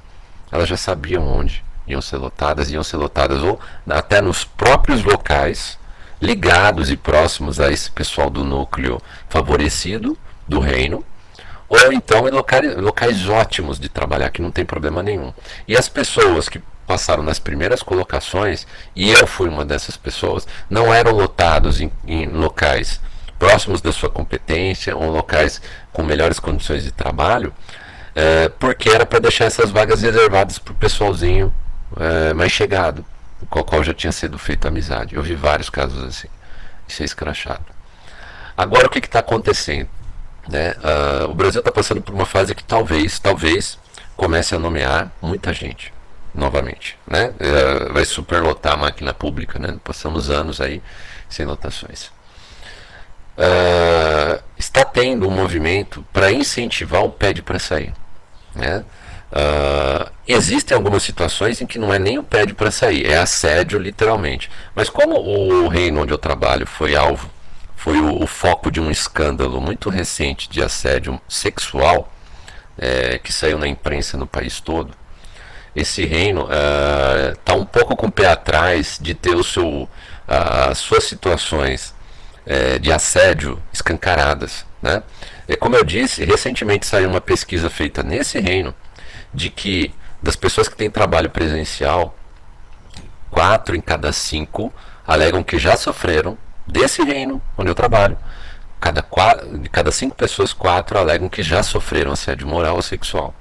elas 0.52 0.68
já 0.68 0.76
sabiam 0.76 1.26
onde 1.26 1.64
iam 1.88 2.02
ser 2.02 2.18
lotadas, 2.18 2.70
iam 2.70 2.84
ser 2.84 2.98
lotadas 2.98 3.42
ou 3.42 3.58
até 3.90 4.22
nos 4.22 4.44
próprios 4.44 5.06
locais 5.06 5.80
ligados 6.22 6.92
e 6.92 6.98
próximos 6.98 7.62
a 7.62 7.72
esse 7.72 7.90
pessoal 7.90 8.30
do 8.30 8.44
núcleo 8.44 9.02
favorecido 9.30 10.18
do 10.46 10.60
reino, 10.60 11.04
ou 11.70 11.94
então 11.94 12.28
em 12.28 12.32
locais, 12.32 12.76
locais 12.76 13.30
ótimos 13.30 13.80
de 13.80 13.88
trabalhar, 13.88 14.30
que 14.32 14.42
não 14.42 14.52
tem 14.52 14.66
problema 14.66 15.02
nenhum. 15.02 15.34
E 15.66 15.78
as 15.78 15.88
pessoas 15.88 16.50
que 16.50 16.62
passaram 16.86 17.24
nas 17.24 17.40
primeiras 17.40 17.82
colocações, 17.82 18.68
e 18.96 19.12
eu 19.12 19.26
fui 19.26 19.48
uma 19.48 19.64
dessas 19.64 19.96
pessoas, 19.98 20.48
não 20.70 20.94
eram 20.94 21.12
lotados 21.12 21.80
em, 21.80 21.92
em 22.06 22.28
locais 22.28 23.00
próximos 23.40 23.82
da 23.82 23.92
sua 23.92 24.10
competência 24.10 24.96
ou 24.96 25.10
locais 25.10 25.62
com 25.92 26.04
melhores 26.04 26.40
condições 26.40 26.84
de 26.84 26.92
trabalho, 26.92 27.54
é, 28.14 28.50
porque 28.50 28.90
era 28.90 29.06
para 29.06 29.20
deixar 29.20 29.46
essas 29.46 29.72
vagas 29.72 30.02
reservadas 30.02 30.60
para 30.60 30.74
o 30.74 30.76
pessoalzinho 30.76 31.54
é, 31.98 32.34
mais 32.34 32.52
chegado, 32.52 33.06
com 33.50 33.60
o 33.60 33.64
qual 33.64 33.84
já 33.84 33.94
tinha 33.94 34.12
sido 34.12 34.38
feita 34.38 34.68
amizade. 34.68 35.16
Eu 35.16 35.24
vi 35.24 35.34
vários 35.34 35.70
casos 35.70 36.04
assim, 36.04 36.28
isso 36.88 37.02
é 37.02 37.06
escrachado. 37.06 37.66
Agora 38.56 38.86
o 38.86 38.90
que 38.90 39.00
está 39.00 39.20
acontecendo? 39.20 39.90
Né? 40.48 40.72
Uh, 40.72 41.32
o 41.32 41.34
Brasil 41.34 41.60
está 41.60 41.72
passando 41.72 42.02
por 42.02 42.14
uma 42.14 42.26
fase 42.26 42.54
que 42.54 42.64
talvez, 42.64 43.20
talvez 43.20 43.80
comece 44.18 44.54
a 44.54 44.60
nomear 44.60 45.12
muita 45.22 45.54
gente 45.54 45.94
novamente, 46.34 46.98
né? 47.08 47.34
Uh, 47.40 47.94
vai 47.94 48.06
superlotar 48.06 48.74
a 48.74 48.78
máquina 48.78 49.14
pública, 49.14 49.60
né? 49.60 49.78
Passamos 49.84 50.30
anos 50.30 50.62
aí 50.62 50.82
sem 51.30 51.46
lotações. 51.46 52.12
Uh, 53.38 54.42
está 54.58 54.84
tendo 54.84 55.28
um 55.28 55.32
movimento 55.32 56.06
para 56.14 56.32
incentivar 56.32 57.04
o 57.04 57.10
pede 57.10 57.42
para 57.42 57.60
sair, 57.60 57.94
né? 58.56 58.84
Uh, 59.32 60.12
existem 60.28 60.76
algumas 60.76 61.04
situações 61.04 61.62
em 61.62 61.66
que 61.66 61.80
não 61.80 61.94
é 61.94 61.98
nem 61.98 62.20
o 62.20 62.24
pede 62.24 62.54
para 62.54 62.70
sair, 62.70 63.06
é 63.10 63.18
assédio 63.18 63.80
literalmente. 63.80 64.52
Mas 64.76 64.90
como 64.90 65.16
o 65.16 65.68
reino 65.70 66.02
onde 66.02 66.14
eu 66.14 66.18
trabalho 66.18 66.68
foi 66.68 66.96
alvo 66.96 67.30
foi 67.82 67.98
o, 67.98 68.22
o, 68.22 68.28
foco 68.28 68.70
de 68.70 68.80
um 68.80 68.92
escândalo 68.92 69.60
muito 69.60 69.90
recente 69.90 70.48
de 70.48 70.62
assédio 70.62 71.20
sexual 71.28 72.14
é, 72.78 73.18
que 73.18 73.34
saiu 73.34 73.58
na 73.58 73.68
imprensa 73.68 74.18
no 74.18 74.28
país 74.28 74.60
todo. 74.60 74.94
Esse 75.76 76.06
reino 76.06 76.44
está 76.44 77.54
é, 77.54 77.56
um 77.56 77.66
pouco 77.66 77.96
com 77.96 78.08
o 78.08 78.12
pé 78.12 78.28
atrás 78.28 79.00
de 79.02 79.14
ter 79.14 79.36
o 79.36 79.44
seu, 79.44 79.88
as 80.28 80.78
suas 80.78 81.06
situações 81.06 81.94
é, 82.46 82.78
de 82.78 82.92
assédio 82.92 83.62
escancaradas. 83.72 84.66
Né? 84.82 85.02
E 85.48 85.56
como 85.56 85.76
eu 85.76 85.84
disse, 85.84 86.26
recentemente 86.26 86.86
saiu 86.86 87.10
uma 87.10 87.22
pesquisa 87.22 87.70
feita 87.70 88.04
nesse 88.04 88.40
reino 88.40 88.74
de 89.34 89.50
que 89.50 89.94
das 90.22 90.36
pessoas 90.36 90.68
que 90.68 90.76
têm 90.76 90.90
trabalho 90.90 91.30
presencial, 91.30 92.16
quatro 93.30 93.76
em 93.76 93.82
cada 93.82 94.12
cinco 94.12 94.74
alegam 95.08 95.44
que 95.44 95.58
já 95.58 95.76
sofreram 95.76 96.38
desse 96.68 97.04
reino 97.04 97.42
onde 97.58 97.70
eu 97.70 97.76
trabalho, 97.76 98.18
cada, 98.80 99.02
quatro, 99.02 99.58
de 99.58 99.70
cada 99.70 99.92
cinco 99.92 100.16
pessoas, 100.16 100.54
quatro 100.54 100.98
alegam 100.98 101.30
que 101.30 101.42
já 101.42 101.64
sofreram 101.64 102.12
assédio 102.12 102.48
moral 102.48 102.76
ou 102.76 102.82
sexual. 102.82 103.34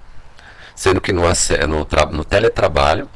Sendo 0.80 0.98
que 0.98 1.12
no, 1.12 1.24
no, 1.68 1.86
no 2.10 2.24
teletrabalho, 2.24 3.06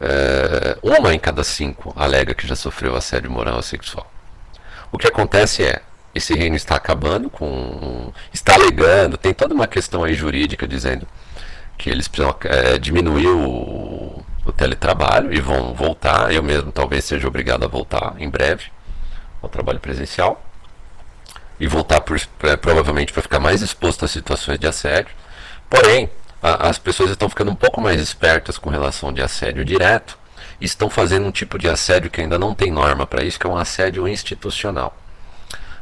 é, 0.00 0.76
uma 0.82 1.14
em 1.14 1.20
cada 1.20 1.44
cinco 1.44 1.94
alega 1.94 2.34
que 2.34 2.44
já 2.48 2.56
sofreu 2.56 2.96
assédio 2.96 3.30
moral 3.30 3.54
ou 3.54 3.62
sexual. 3.62 4.12
O 4.90 4.98
que 4.98 5.06
acontece 5.06 5.62
é, 5.62 5.82
esse 6.12 6.34
reino 6.34 6.56
está 6.56 6.74
acabando 6.74 7.30
com. 7.30 8.12
está 8.32 8.54
alegando, 8.54 9.16
tem 9.16 9.32
toda 9.32 9.54
uma 9.54 9.68
questão 9.68 10.02
aí 10.02 10.14
jurídica 10.14 10.66
dizendo 10.66 11.06
que 11.78 11.88
eles 11.88 12.08
precisam 12.08 12.34
é, 12.42 12.76
diminuir 12.76 13.28
o, 13.28 14.24
o 14.44 14.50
teletrabalho 14.50 15.32
e 15.32 15.40
vão 15.40 15.74
voltar. 15.74 16.34
Eu 16.34 16.42
mesmo 16.42 16.72
talvez 16.72 17.04
seja 17.04 17.28
obrigado 17.28 17.64
a 17.64 17.68
voltar 17.68 18.16
em 18.18 18.28
breve 18.28 18.64
ao 19.40 19.48
trabalho 19.48 19.78
presencial 19.78 20.44
e 21.60 21.68
voltar 21.68 22.00
por, 22.00 22.18
pra, 22.36 22.56
provavelmente 22.56 23.12
para 23.12 23.22
ficar 23.22 23.38
mais 23.38 23.62
exposto 23.62 24.04
a 24.04 24.08
situações 24.08 24.58
de 24.58 24.66
assédio. 24.66 25.14
Porém, 25.70 26.10
as 26.42 26.78
pessoas 26.78 27.10
estão 27.10 27.28
ficando 27.28 27.50
um 27.50 27.54
pouco 27.54 27.80
mais 27.80 28.00
espertas 28.00 28.58
com 28.58 28.70
relação 28.70 29.12
de 29.12 29.22
assédio 29.22 29.64
direto 29.64 30.18
e 30.60 30.64
estão 30.64 30.88
fazendo 30.88 31.26
um 31.26 31.30
tipo 31.30 31.58
de 31.58 31.68
assédio 31.68 32.10
que 32.10 32.20
ainda 32.20 32.38
não 32.38 32.54
tem 32.54 32.70
norma 32.70 33.06
para 33.06 33.24
isso, 33.24 33.38
que 33.38 33.46
é 33.46 33.50
um 33.50 33.56
assédio 33.56 34.06
institucional. 34.06 34.96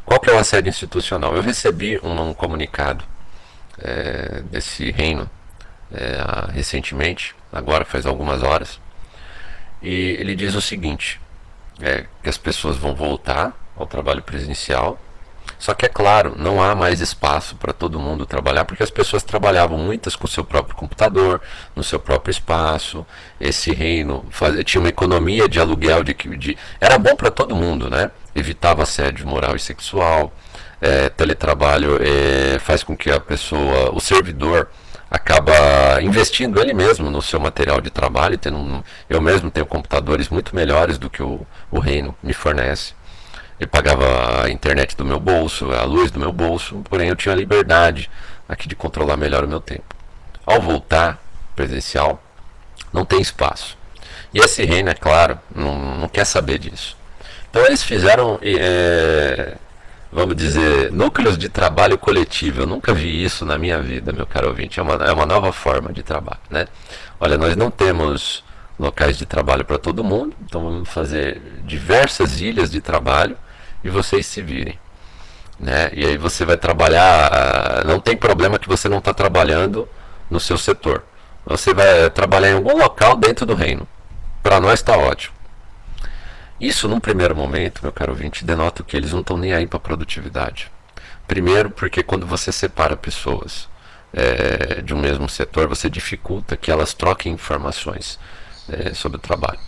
Qual 0.04 0.20
que 0.20 0.30
é 0.30 0.34
o 0.34 0.38
assédio 0.38 0.70
institucional? 0.70 1.34
Eu 1.34 1.42
recebi 1.42 1.98
um, 2.02 2.30
um 2.30 2.34
comunicado 2.34 3.04
é, 3.78 4.42
desse 4.50 4.90
reino 4.90 5.28
é, 5.92 6.52
recentemente, 6.52 7.34
agora 7.52 7.84
faz 7.84 8.06
algumas 8.06 8.42
horas, 8.42 8.80
e 9.82 10.16
ele 10.18 10.34
diz 10.34 10.54
o 10.54 10.60
seguinte: 10.60 11.20
é, 11.80 12.06
que 12.22 12.28
as 12.28 12.38
pessoas 12.38 12.76
vão 12.76 12.94
voltar 12.94 13.52
ao 13.76 13.86
trabalho 13.86 14.22
presencial. 14.22 15.00
Só 15.64 15.72
que 15.72 15.86
é 15.86 15.88
claro, 15.88 16.34
não 16.36 16.62
há 16.62 16.74
mais 16.74 17.00
espaço 17.00 17.56
para 17.56 17.72
todo 17.72 17.98
mundo 17.98 18.26
trabalhar, 18.26 18.66
porque 18.66 18.82
as 18.82 18.90
pessoas 18.90 19.22
trabalhavam 19.22 19.78
muitas 19.78 20.14
com 20.14 20.26
seu 20.26 20.44
próprio 20.44 20.76
computador, 20.76 21.40
no 21.74 21.82
seu 21.82 21.98
próprio 21.98 22.30
espaço. 22.30 23.06
Esse 23.40 23.72
reino 23.72 24.26
tinha 24.66 24.78
uma 24.78 24.90
economia 24.90 25.48
de 25.48 25.58
aluguel 25.58 26.04
de, 26.04 26.12
de 26.12 26.58
era 26.78 26.98
bom 26.98 27.16
para 27.16 27.30
todo 27.30 27.56
mundo, 27.56 27.88
né? 27.88 28.10
Evitava 28.34 28.82
assédio 28.82 29.26
moral 29.26 29.56
e 29.56 29.58
sexual. 29.58 30.34
É, 30.82 31.08
teletrabalho 31.08 31.98
é, 31.98 32.58
faz 32.58 32.82
com 32.82 32.94
que 32.94 33.10
a 33.10 33.18
pessoa, 33.18 33.90
o 33.94 34.00
servidor, 34.00 34.68
acaba 35.10 36.02
investindo 36.02 36.60
ele 36.60 36.74
mesmo 36.74 37.10
no 37.10 37.22
seu 37.22 37.40
material 37.40 37.80
de 37.80 37.88
trabalho. 37.88 38.36
Tendo 38.36 38.84
eu 39.08 39.18
mesmo 39.18 39.50
tenho 39.50 39.64
computadores 39.64 40.28
muito 40.28 40.54
melhores 40.54 40.98
do 40.98 41.08
que 41.08 41.22
o, 41.22 41.40
o 41.70 41.78
reino 41.78 42.14
me 42.22 42.34
fornece. 42.34 42.92
Eu 43.58 43.68
pagava 43.68 44.44
a 44.44 44.50
internet 44.50 44.96
do 44.96 45.04
meu 45.04 45.20
bolso, 45.20 45.70
a 45.72 45.84
luz 45.84 46.10
do 46.10 46.18
meu 46.18 46.32
bolso, 46.32 46.82
porém 46.88 47.08
eu 47.08 47.16
tinha 47.16 47.32
a 47.32 47.36
liberdade 47.36 48.10
aqui 48.48 48.68
de 48.68 48.74
controlar 48.74 49.16
melhor 49.16 49.44
o 49.44 49.48
meu 49.48 49.60
tempo. 49.60 49.94
Ao 50.44 50.60
voltar 50.60 51.22
presencial, 51.54 52.22
não 52.92 53.04
tem 53.04 53.20
espaço. 53.20 53.78
E 54.32 54.38
esse 54.38 54.64
reino, 54.64 54.90
é 54.90 54.94
claro, 54.94 55.38
não, 55.54 55.96
não 55.96 56.08
quer 56.08 56.24
saber 56.24 56.58
disso. 56.58 56.96
Então 57.48 57.64
eles 57.64 57.82
fizeram 57.82 58.38
é, 58.42 59.56
vamos 60.14 60.36
dizer, 60.36 60.92
núcleos 60.92 61.36
de 61.36 61.48
trabalho 61.48 61.98
coletivo. 61.98 62.62
Eu 62.62 62.66
nunca 62.66 62.94
vi 62.94 63.24
isso 63.24 63.44
na 63.44 63.58
minha 63.58 63.82
vida, 63.82 64.12
meu 64.12 64.24
caro 64.24 64.48
ouvinte. 64.48 64.78
É 64.78 64.82
uma, 64.82 64.94
é 65.04 65.12
uma 65.12 65.26
nova 65.26 65.52
forma 65.52 65.92
de 65.92 66.04
trabalho, 66.04 66.40
né? 66.48 66.68
Olha, 67.18 67.36
nós 67.36 67.56
não 67.56 67.70
temos 67.70 68.44
locais 68.78 69.16
de 69.16 69.24
trabalho 69.24 69.64
para 69.64 69.78
todo 69.78 70.02
mundo, 70.02 70.34
então 70.44 70.64
vamos 70.64 70.88
fazer 70.88 71.40
diversas 71.64 72.40
ilhas 72.40 72.70
de 72.70 72.80
trabalho 72.80 73.36
e 73.82 73.88
vocês 73.88 74.26
se 74.26 74.42
virem. 74.42 74.78
Né? 75.58 75.90
E 75.92 76.04
aí 76.04 76.16
você 76.16 76.44
vai 76.44 76.56
trabalhar, 76.56 77.84
não 77.86 78.00
tem 78.00 78.16
problema 78.16 78.58
que 78.58 78.68
você 78.68 78.88
não 78.88 78.98
está 78.98 79.14
trabalhando 79.14 79.88
no 80.28 80.40
seu 80.40 80.58
setor. 80.58 81.04
Você 81.46 81.72
vai 81.72 82.10
trabalhar 82.10 82.50
em 82.50 82.54
algum 82.54 82.76
local 82.76 83.16
dentro 83.16 83.46
do 83.46 83.54
reino. 83.54 83.86
Para 84.42 84.60
nós 84.60 84.80
está 84.80 84.96
ótimo. 84.96 85.34
Isso, 86.60 86.88
num 86.88 87.00
primeiro 87.00 87.36
momento, 87.36 87.80
meu 87.82 87.92
caro 87.92 88.12
ouvinte, 88.12 88.44
denota 88.44 88.82
que 88.82 88.96
eles 88.96 89.12
não 89.12 89.20
estão 89.20 89.36
nem 89.36 89.52
aí 89.52 89.66
para 89.66 89.78
produtividade. 89.78 90.70
Primeiro, 91.26 91.70
porque 91.70 92.02
quando 92.02 92.26
você 92.26 92.50
separa 92.50 92.96
pessoas 92.96 93.68
é, 94.12 94.80
de 94.80 94.94
um 94.94 94.98
mesmo 94.98 95.28
setor, 95.28 95.68
você 95.68 95.90
dificulta 95.90 96.56
que 96.56 96.70
elas 96.70 96.94
troquem 96.94 97.32
informações 97.32 98.18
é, 98.68 98.94
sobre 98.94 99.18
o 99.18 99.20
trabalho. 99.20 99.58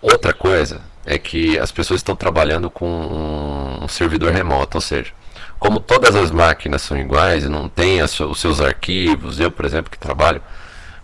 Outra 0.00 0.32
coisa 0.32 0.80
é 1.06 1.18
que 1.18 1.58
as 1.58 1.72
pessoas 1.72 2.00
estão 2.00 2.16
trabalhando 2.16 2.70
com 2.70 3.78
um 3.82 3.88
servidor 3.88 4.32
remoto, 4.32 4.76
ou 4.76 4.80
seja, 4.80 5.12
como 5.58 5.80
todas 5.80 6.14
as 6.14 6.30
máquinas 6.30 6.82
são 6.82 6.98
iguais 6.98 7.44
e 7.44 7.48
não 7.48 7.68
tem 7.68 8.02
os 8.02 8.40
seus 8.40 8.60
arquivos, 8.60 9.40
eu, 9.40 9.50
por 9.50 9.64
exemplo, 9.64 9.90
que 9.90 9.98
trabalho 9.98 10.42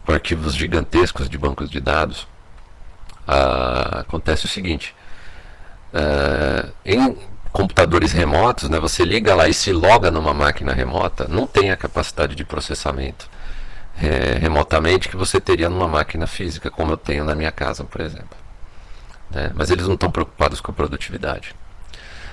com 0.05 0.13
arquivos 0.13 0.55
gigantescos 0.55 1.29
de 1.29 1.39
bancos 1.39 1.71
de 1.71 1.81
dados, 1.81 2.27
ah, 3.27 4.01
acontece 4.01 4.45
o 4.45 4.49
seguinte: 4.49 4.95
Uh, 5.93 6.73
em 6.85 7.19
computadores 7.51 8.13
remotos, 8.13 8.69
né, 8.69 8.79
você 8.79 9.05
liga 9.05 9.35
lá 9.35 9.49
e 9.49 9.55
se 9.55 9.73
loga 9.73 10.09
numa 10.09 10.33
máquina 10.33 10.73
remota, 10.73 11.27
não 11.29 11.49
tem 11.49 11.73
a 11.73 11.77
capacidade 11.77 12.37
de 12.37 12.45
processamento 12.45 13.29
é, 14.01 14.39
remotamente 14.39 15.09
que 15.09 15.17
você 15.17 15.41
teria 15.41 15.69
numa 15.69 15.87
máquina 15.87 16.27
física, 16.27 16.71
como 16.71 16.93
eu 16.93 16.97
tenho 16.97 17.25
na 17.25 17.35
minha 17.35 17.53
casa, 17.53 17.85
por 17.85 18.01
exemplo. 18.01 18.37
Né? 19.31 19.51
Mas 19.55 19.71
eles 19.71 19.87
não 19.87 19.95
estão 19.95 20.11
preocupados 20.11 20.61
com 20.61 20.71
a 20.71 20.75
produtividade. 20.75 21.55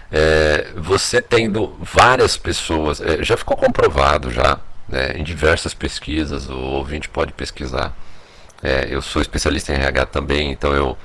É, 0.10 0.72
você 0.76 1.22
tendo 1.22 1.78
várias 1.82 2.38
pessoas, 2.38 3.02
é, 3.02 3.24
já 3.24 3.36
ficou 3.36 3.58
comprovado 3.58 4.32
já 4.32 4.58
né, 4.88 5.18
em 5.18 5.24
diversas 5.24 5.74
pesquisas, 5.74 6.50
o 6.50 6.58
ouvinte 6.58 7.10
pode 7.10 7.34
pesquisar. 7.34 7.94
É, 8.64 8.88
eu 8.90 9.02
sou 9.02 9.22
especialista 9.22 9.74
em 9.74 9.76
RH 9.76 10.06
também, 10.08 10.52
então 10.52 10.74
eu, 10.74 10.98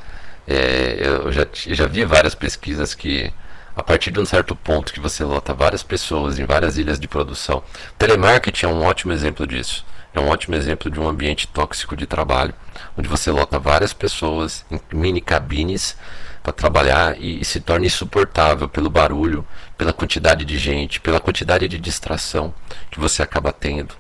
é, 0.47 0.97
eu 1.01 1.33
já, 1.33 1.47
já 1.53 1.87
vi 1.87 2.05
várias 2.05 2.35
pesquisas 2.35 2.95
que 2.95 3.33
a 3.75 3.83
partir 3.83 4.11
de 4.11 4.21
um 4.21 4.27
certo 4.27 4.55
ponto 4.55 4.93
que 4.93 5.01
você 5.01 5.25
lota 5.25 5.53
várias 5.53 5.83
pessoas 5.83 6.39
em 6.39 6.45
várias 6.45 6.79
ilhas 6.79 7.01
de 7.01 7.09
produção. 7.09 7.63
Telemarketing 7.99 8.67
é 8.67 8.69
um 8.69 8.83
ótimo 8.85 9.13
exemplo 9.13 9.47
disso. 9.47 9.85
É 10.15 10.21
um 10.21 10.29
ótimo 10.29 10.55
exemplo 10.55 10.91
de 10.91 11.01
um 11.01 11.09
ambiente 11.09 11.47
tóxico 11.49 11.97
de 11.97 12.07
trabalho, 12.07 12.55
onde 12.97 13.09
você 13.09 13.31
lota 13.31 13.59
várias 13.59 13.93
pessoas 13.93 14.65
em 14.71 14.81
mini 14.93 15.21
cabines 15.21 15.97
para 16.43 16.53
trabalhar 16.53 17.17
e, 17.19 17.41
e, 17.41 17.45
se 17.45 17.61
torna 17.61 17.87
insuportável 17.87 18.69
pelo 18.69 18.91
barulho, 18.91 19.47
pela 19.79 19.93
quantidade 19.93 20.45
de 20.45 20.59
gente, 20.59 21.01
pela 21.01 21.21
quantidade 21.21 21.67
de 21.69 21.79
distração 21.79 22.53
que 22.91 23.01
você 23.01 23.23
acaba 23.23 23.53
tendo, 23.53 23.95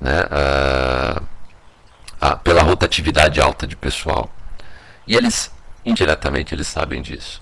né? 0.00 0.24
Ah, 0.30 1.22
ah, 2.20 2.36
pela 2.36 2.62
rotatividade 2.62 3.40
alta 3.40 3.66
de 3.66 3.76
pessoal. 3.76 4.30
E 5.06 5.16
eles, 5.16 5.50
indiretamente, 5.84 6.54
eles 6.54 6.66
sabem 6.66 7.00
disso. 7.00 7.40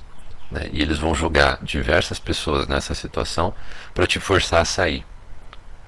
Né? 0.50 0.68
E 0.72 0.82
eles 0.82 0.98
vão 0.98 1.14
jogar 1.14 1.58
diversas 1.62 2.18
pessoas 2.18 2.68
nessa 2.68 2.94
situação 2.94 3.54
para 3.94 4.06
te 4.06 4.20
forçar 4.20 4.60
a 4.60 4.64
sair. 4.64 5.04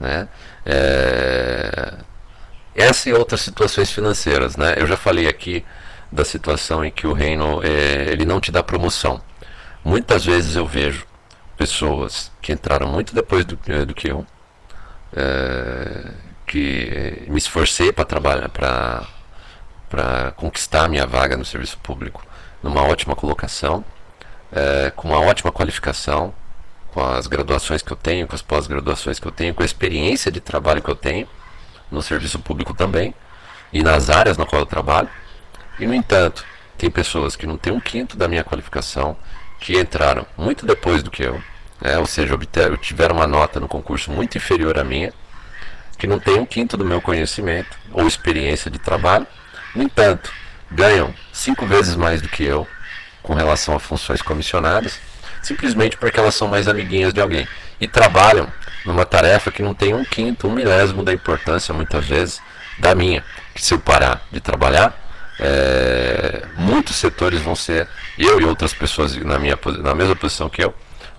Né? 0.00 0.28
É... 0.64 1.94
Essa 2.78 3.10
e 3.10 3.12
outras 3.12 3.40
situações 3.40 3.90
financeiras. 3.90 4.56
Né? 4.56 4.76
Eu 4.76 4.86
já 4.86 4.96
falei 4.96 5.26
aqui 5.26 5.64
da 6.12 6.24
situação 6.24 6.84
em 6.84 6.92
que 6.92 7.08
o 7.08 7.12
reino 7.12 7.60
é, 7.64 8.12
ele 8.12 8.24
não 8.24 8.40
te 8.40 8.52
dá 8.52 8.62
promoção. 8.62 9.20
Muitas 9.84 10.24
vezes 10.24 10.54
eu 10.54 10.64
vejo 10.64 11.04
pessoas 11.56 12.30
que 12.40 12.52
entraram 12.52 12.86
muito 12.86 13.12
depois 13.12 13.44
do, 13.44 13.58
é, 13.66 13.84
do 13.84 13.92
que 13.94 14.08
eu, 14.08 14.24
é, 15.12 16.12
que 16.46 17.24
me 17.26 17.38
esforcei 17.38 17.92
para 17.92 18.04
trabalhar, 18.04 18.48
para 18.48 19.04
para 19.88 20.32
conquistar 20.32 20.86
minha 20.86 21.06
vaga 21.06 21.34
no 21.34 21.46
serviço 21.46 21.78
público, 21.78 22.22
numa 22.62 22.82
ótima 22.82 23.16
colocação, 23.16 23.82
é, 24.52 24.92
com 24.94 25.08
uma 25.08 25.20
ótima 25.20 25.50
qualificação, 25.50 26.34
com 26.92 27.02
as 27.02 27.26
graduações 27.26 27.80
que 27.80 27.90
eu 27.90 27.96
tenho, 27.96 28.28
com 28.28 28.34
as 28.34 28.42
pós-graduações 28.42 29.18
que 29.18 29.26
eu 29.26 29.32
tenho, 29.32 29.54
com 29.54 29.62
a 29.62 29.66
experiência 29.66 30.30
de 30.30 30.40
trabalho 30.40 30.82
que 30.82 30.90
eu 30.90 30.94
tenho 30.94 31.26
no 31.90 32.02
serviço 32.02 32.38
público 32.38 32.74
também 32.74 33.14
e 33.72 33.82
nas 33.82 34.10
áreas 34.10 34.36
na 34.36 34.46
qual 34.46 34.62
eu 34.62 34.66
trabalho. 34.66 35.08
E, 35.78 35.86
no 35.86 35.94
entanto, 35.94 36.44
tem 36.76 36.90
pessoas 36.90 37.36
que 37.36 37.46
não 37.46 37.56
têm 37.56 37.72
um 37.72 37.80
quinto 37.80 38.16
da 38.16 38.28
minha 38.28 38.44
qualificação, 38.44 39.16
que 39.60 39.78
entraram 39.78 40.26
muito 40.36 40.64
depois 40.64 41.02
do 41.02 41.10
que 41.10 41.22
eu, 41.22 41.42
né? 41.80 41.98
ou 41.98 42.06
seja, 42.06 42.34
obter, 42.34 42.76
tiveram 42.78 43.16
uma 43.16 43.26
nota 43.26 43.58
no 43.58 43.66
concurso 43.66 44.10
muito 44.10 44.38
inferior 44.38 44.78
à 44.78 44.84
minha, 44.84 45.12
que 45.98 46.06
não 46.06 46.20
tem 46.20 46.38
um 46.38 46.46
quinto 46.46 46.76
do 46.76 46.84
meu 46.84 47.00
conhecimento 47.00 47.76
ou 47.92 48.06
experiência 48.06 48.70
de 48.70 48.78
trabalho, 48.78 49.26
no 49.74 49.82
entanto, 49.82 50.32
ganham 50.70 51.12
cinco 51.32 51.66
vezes 51.66 51.96
mais 51.96 52.22
do 52.22 52.28
que 52.28 52.44
eu 52.44 52.66
com 53.22 53.34
relação 53.34 53.74
a 53.74 53.80
funções 53.80 54.22
comissionadas, 54.22 55.00
simplesmente 55.42 55.96
porque 55.96 56.18
elas 56.18 56.34
são 56.34 56.48
mais 56.48 56.68
amiguinhas 56.68 57.12
de 57.12 57.20
alguém 57.20 57.46
e 57.80 57.88
trabalham 57.88 58.48
numa 58.88 59.04
tarefa 59.04 59.52
que 59.52 59.62
não 59.62 59.74
tem 59.74 59.94
um 59.94 60.04
quinto, 60.04 60.48
um 60.48 60.52
milésimo 60.52 61.04
da 61.04 61.12
importância, 61.12 61.74
muitas 61.74 62.06
vezes, 62.06 62.40
da 62.78 62.94
minha. 62.94 63.22
Que 63.54 63.62
se 63.62 63.74
eu 63.74 63.78
parar 63.78 64.26
de 64.32 64.40
trabalhar, 64.40 64.98
é, 65.38 66.46
muitos 66.56 66.96
setores 66.96 67.40
vão 67.42 67.54
ser, 67.54 67.86
eu 68.18 68.40
e 68.40 68.44
outras 68.44 68.72
pessoas 68.72 69.14
na, 69.16 69.38
minha, 69.38 69.58
na 69.82 69.94
mesma 69.94 70.16
posição 70.16 70.48
que 70.48 70.64
eu, 70.64 70.74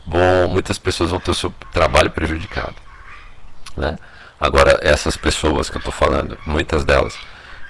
vão, 0.06 0.50
muitas 0.50 0.80
pessoas 0.80 1.12
vão 1.12 1.20
ter 1.20 1.30
o 1.30 1.36
seu 1.36 1.54
trabalho 1.72 2.10
prejudicado. 2.10 2.76
Né? 3.78 3.96
Agora, 4.40 4.80
essas 4.82 5.16
pessoas 5.16 5.70
que 5.70 5.78
eu 5.78 5.80
estou 5.80 5.94
falando, 5.94 6.38
muitas 6.48 6.84
delas, 6.84 7.16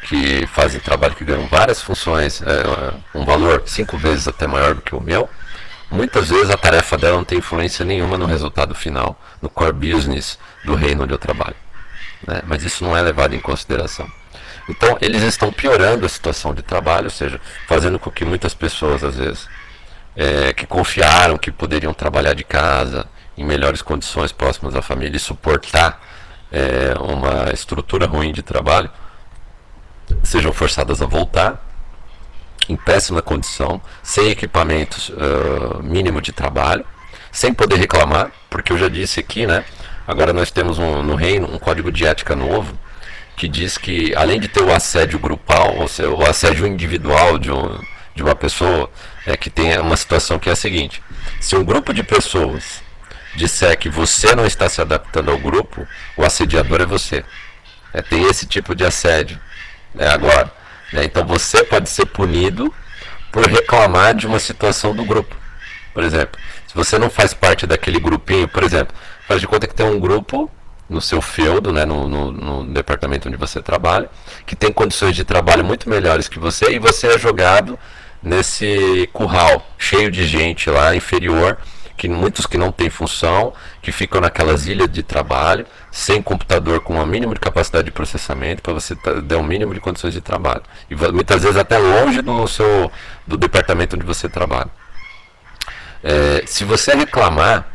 que 0.08 0.48
fazem 0.48 0.80
trabalho 0.80 1.14
que 1.14 1.26
ganham 1.26 1.46
várias 1.48 1.82
funções, 1.82 2.42
é, 2.42 2.94
um 3.14 3.26
valor 3.26 3.64
cinco 3.66 3.98
vezes 3.98 4.30
até 4.30 4.48
maior 4.48 4.76
do 4.76 4.82
que 4.82 4.96
o 4.96 5.02
meu, 5.02 5.30
muitas 5.92 6.30
vezes 6.30 6.50
a 6.50 6.58
tarefa 6.58 6.98
dela 6.98 7.18
não 7.18 7.24
tem 7.24 7.38
influência 7.38 7.84
nenhuma 7.86 8.18
no 8.18 8.26
resultado 8.26 8.76
final, 8.76 9.20
no 9.42 9.50
core 9.50 9.74
business 9.74 10.38
do 10.64 10.76
reino 10.76 11.04
onde 11.04 11.14
eu 11.14 11.18
trabalho. 11.18 11.56
Né? 12.28 12.42
Mas 12.46 12.64
isso 12.64 12.84
não 12.84 12.96
é 12.96 13.02
levado 13.02 13.34
em 13.34 13.40
consideração. 13.40 14.10
Então, 14.68 14.98
eles 15.02 15.24
estão 15.24 15.52
piorando 15.52 16.06
a 16.06 16.10
situação 16.10 16.54
de 16.54 16.62
trabalho, 16.62 17.06
ou 17.06 17.10
seja, 17.10 17.42
fazendo 17.68 17.98
com 17.98 18.12
que 18.12 18.24
muitas 18.24 18.54
pessoas, 18.54 19.04
às 19.04 19.16
vezes, 19.16 19.48
é, 20.16 20.54
que 20.54 20.68
confiaram 20.68 21.38
que 21.38 21.52
poderiam 21.52 21.94
trabalhar 21.94 22.34
de 22.34 22.44
casa, 22.44 23.08
em 23.36 23.44
melhores 23.44 23.82
condições 23.82 24.32
próximas 24.32 24.76
à 24.76 24.82
família 24.82 25.16
e 25.16 25.20
suportar 25.20 26.00
é, 26.52 26.94
uma 27.00 27.52
estrutura 27.52 28.06
ruim 28.06 28.32
de 28.34 28.44
trabalho, 28.44 28.92
sejam 30.24 30.52
forçadas 30.52 31.02
a 31.02 31.06
voltar 31.06 31.69
em 32.70 32.76
péssima 32.76 33.22
condição, 33.22 33.82
sem 34.04 34.30
equipamentos 34.30 35.10
uh, 35.10 35.82
mínimo 35.84 36.22
de 36.22 36.32
trabalho, 36.32 36.86
sem 37.32 37.54
poder 37.54 37.78
reclamar, 37.78 38.32
porque 38.50 38.72
eu 38.72 38.78
já 38.78 38.88
disse 38.88 39.20
aqui, 39.20 39.46
né? 39.46 39.66
Agora 40.08 40.32
nós 40.32 40.52
temos 40.52 40.78
um, 40.78 41.04
no 41.04 41.16
reino 41.16 41.52
um 41.54 41.60
código 41.60 41.92
de 41.92 42.06
ética 42.06 42.36
novo 42.36 42.78
que 43.36 43.48
diz 43.48 43.78
que, 43.78 44.14
além 44.16 44.40
de 44.40 44.48
ter 44.48 44.62
o 44.62 44.72
assédio 44.72 45.18
grupal, 45.18 45.78
ou 45.78 45.88
seja, 45.88 46.10
o 46.10 46.24
assédio 46.26 46.68
individual 46.68 47.38
de, 47.38 47.52
um, 47.52 47.80
de 48.14 48.22
uma 48.22 48.36
pessoa, 48.36 48.90
é 49.26 49.38
que 49.38 49.50
tem 49.50 49.78
uma 49.80 49.96
situação 49.96 50.38
que 50.38 50.50
é 50.50 50.52
a 50.52 50.56
seguinte: 50.56 51.02
se 51.40 51.56
um 51.56 51.64
grupo 51.64 51.94
de 51.94 52.04
pessoas 52.04 52.82
disser 53.36 53.78
que 53.78 53.90
você 53.90 54.36
não 54.36 54.46
está 54.46 54.68
se 54.68 54.82
adaptando 54.82 55.32
ao 55.32 55.38
grupo, 55.38 55.88
o 56.18 56.24
assediador 56.24 56.82
é 56.82 56.86
você. 56.86 57.24
É, 57.94 58.02
tem 58.02 58.24
esse 58.24 58.46
tipo 58.46 58.76
de 58.76 58.86
assédio 58.86 59.40
né, 59.96 60.08
agora. 60.08 60.52
Né, 60.94 61.06
então 61.06 61.26
você 61.26 61.64
pode 61.64 61.90
ser 61.90 62.06
punido 62.06 62.74
por 63.32 63.46
reclamar 63.46 64.16
de 64.16 64.26
uma 64.28 64.40
situação 64.40 64.96
do 64.96 65.04
grupo. 65.04 65.36
Por 65.94 66.04
exemplo, 66.04 66.40
se 66.68 66.76
você 66.76 66.98
não 66.98 67.10
faz 67.10 67.34
parte 67.34 67.68
daquele 67.68 68.00
grupinho, 68.00 68.48
por 68.48 68.64
exemplo, 68.64 68.96
faz 69.28 69.42
de 69.42 69.48
conta 69.48 69.68
que 69.68 69.76
tem 69.76 69.86
um 69.86 70.00
grupo 70.00 70.50
no 70.90 71.00
seu 71.00 71.22
feudo, 71.22 71.72
né, 71.72 71.86
no, 71.86 72.08
no, 72.08 72.32
no, 72.32 72.74
departamento 72.74 73.28
onde 73.28 73.38
você 73.38 73.62
trabalha, 73.62 74.10
que 74.46 74.56
tem 74.56 74.72
condições 74.72 75.16
de 75.16 75.24
trabalho 75.24 75.64
muito 75.64 75.88
melhores 75.88 76.28
que 76.28 76.40
você, 76.40 76.72
e 76.72 76.80
você 76.80 77.08
é 77.08 77.20
jogado 77.20 77.78
nesse 78.24 79.08
curral 79.14 79.66
cheio 79.78 80.10
de 80.10 80.26
gente 80.26 80.70
lá 80.70 80.96
inferior, 80.96 81.58
que 82.00 82.08
muitos 82.08 82.46
que 82.46 82.58
não 82.58 82.72
têm 82.72 82.90
função, 82.90 83.54
que 83.82 83.92
ficam 83.92 84.22
naquelas 84.22 84.66
ilhas 84.68 84.90
de 84.90 85.04
trabalho, 85.04 85.66
sem 85.92 86.22
computador 86.22 86.80
com 86.80 86.96
o 86.96 87.06
mínimo 87.06 87.34
de 87.34 87.42
capacidade 87.42 87.88
de 87.88 87.92
processamento 87.92 88.62
para 88.62 88.72
você 88.72 88.96
dar 89.26 89.38
um 89.38 89.44
mínimo 89.44 89.74
de 89.74 89.82
condições 89.82 90.14
de 90.14 90.22
trabalho. 90.22 90.64
E 90.90 90.96
muitas 90.96 91.44
vezes 91.44 91.58
até 91.58 91.78
longe 91.78 92.22
do 92.22 92.48
seu 92.48 92.90
do 93.28 93.36
departamento 93.36 93.98
onde 93.98 94.06
você 94.06 94.30
trabalha. 94.30 94.70
É, 96.02 96.44
se 96.48 96.64
você 96.64 96.96
reclamar 96.96 97.68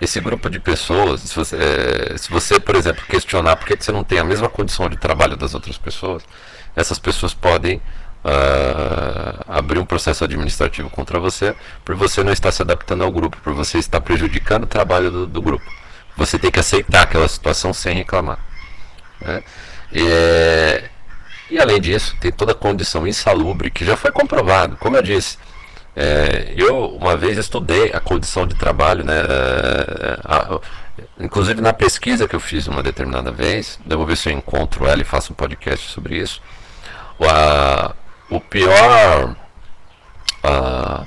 esse 0.00 0.18
grupo 0.18 0.48
de 0.48 0.58
pessoas, 0.58 1.20
se 1.20 1.36
você, 1.36 1.56
é, 1.56 2.16
se 2.16 2.30
você, 2.30 2.58
por 2.58 2.74
exemplo, 2.74 3.04
questionar 3.06 3.56
por 3.56 3.66
que 3.66 3.76
você 3.76 3.92
não 3.92 4.02
tem 4.02 4.18
a 4.18 4.24
mesma 4.24 4.48
condição 4.48 4.88
de 4.88 4.96
trabalho 4.96 5.36
das 5.36 5.52
outras 5.52 5.76
pessoas, 5.76 6.22
essas 6.74 6.98
pessoas 6.98 7.34
podem 7.34 7.82
uh, 8.24 9.44
abrir 9.46 9.78
um 9.78 9.84
processo 9.84 10.24
administrativo 10.24 10.90
contra 10.90 11.18
você 11.18 11.54
por 11.84 11.94
você 11.94 12.22
não 12.22 12.32
estar 12.32 12.52
se 12.52 12.62
adaptando 12.62 13.04
ao 13.04 13.10
grupo, 13.10 13.36
por 13.42 13.52
você 13.52 13.78
estar 13.78 14.00
prejudicando 14.00 14.64
o 14.64 14.66
trabalho 14.66 15.10
do, 15.10 15.26
do 15.26 15.42
grupo. 15.42 15.64
Você 16.16 16.38
tem 16.38 16.50
que 16.50 16.60
aceitar 16.60 17.02
aquela 17.02 17.28
situação 17.28 17.72
sem 17.72 17.94
reclamar. 17.94 18.38
Né? 19.20 19.42
E, 19.92 20.82
e 21.50 21.58
além 21.58 21.80
disso, 21.80 22.16
tem 22.20 22.32
toda 22.32 22.52
a 22.52 22.54
condição 22.54 23.06
insalubre 23.06 23.70
que 23.70 23.84
já 23.84 23.96
foi 23.96 24.10
comprovado, 24.10 24.76
como 24.76 24.96
eu 24.96 25.02
disse 25.02 25.38
é, 26.00 26.54
eu 26.56 26.90
uma 26.90 27.16
vez 27.16 27.36
estudei 27.36 27.90
a 27.92 27.98
condição 27.98 28.46
de 28.46 28.54
trabalho, 28.54 29.04
né? 29.04 29.20
É, 29.20 30.20
a, 30.24 30.60
inclusive 31.18 31.60
na 31.60 31.72
pesquisa 31.72 32.28
que 32.28 32.36
eu 32.36 32.40
fiz 32.40 32.68
uma 32.68 32.84
determinada 32.84 33.32
vez, 33.32 33.80
eu 33.88 33.98
vou 33.98 34.06
ver 34.06 34.16
se 34.16 34.28
eu 34.28 34.32
encontro 34.32 34.86
ela 34.86 35.02
e 35.02 35.04
faço 35.04 35.32
um 35.32 35.34
podcast 35.34 35.90
sobre 35.90 36.16
isso. 36.16 36.40
A, 37.20 37.96
o 38.30 38.40
pior. 38.40 39.36
A, 40.42 41.04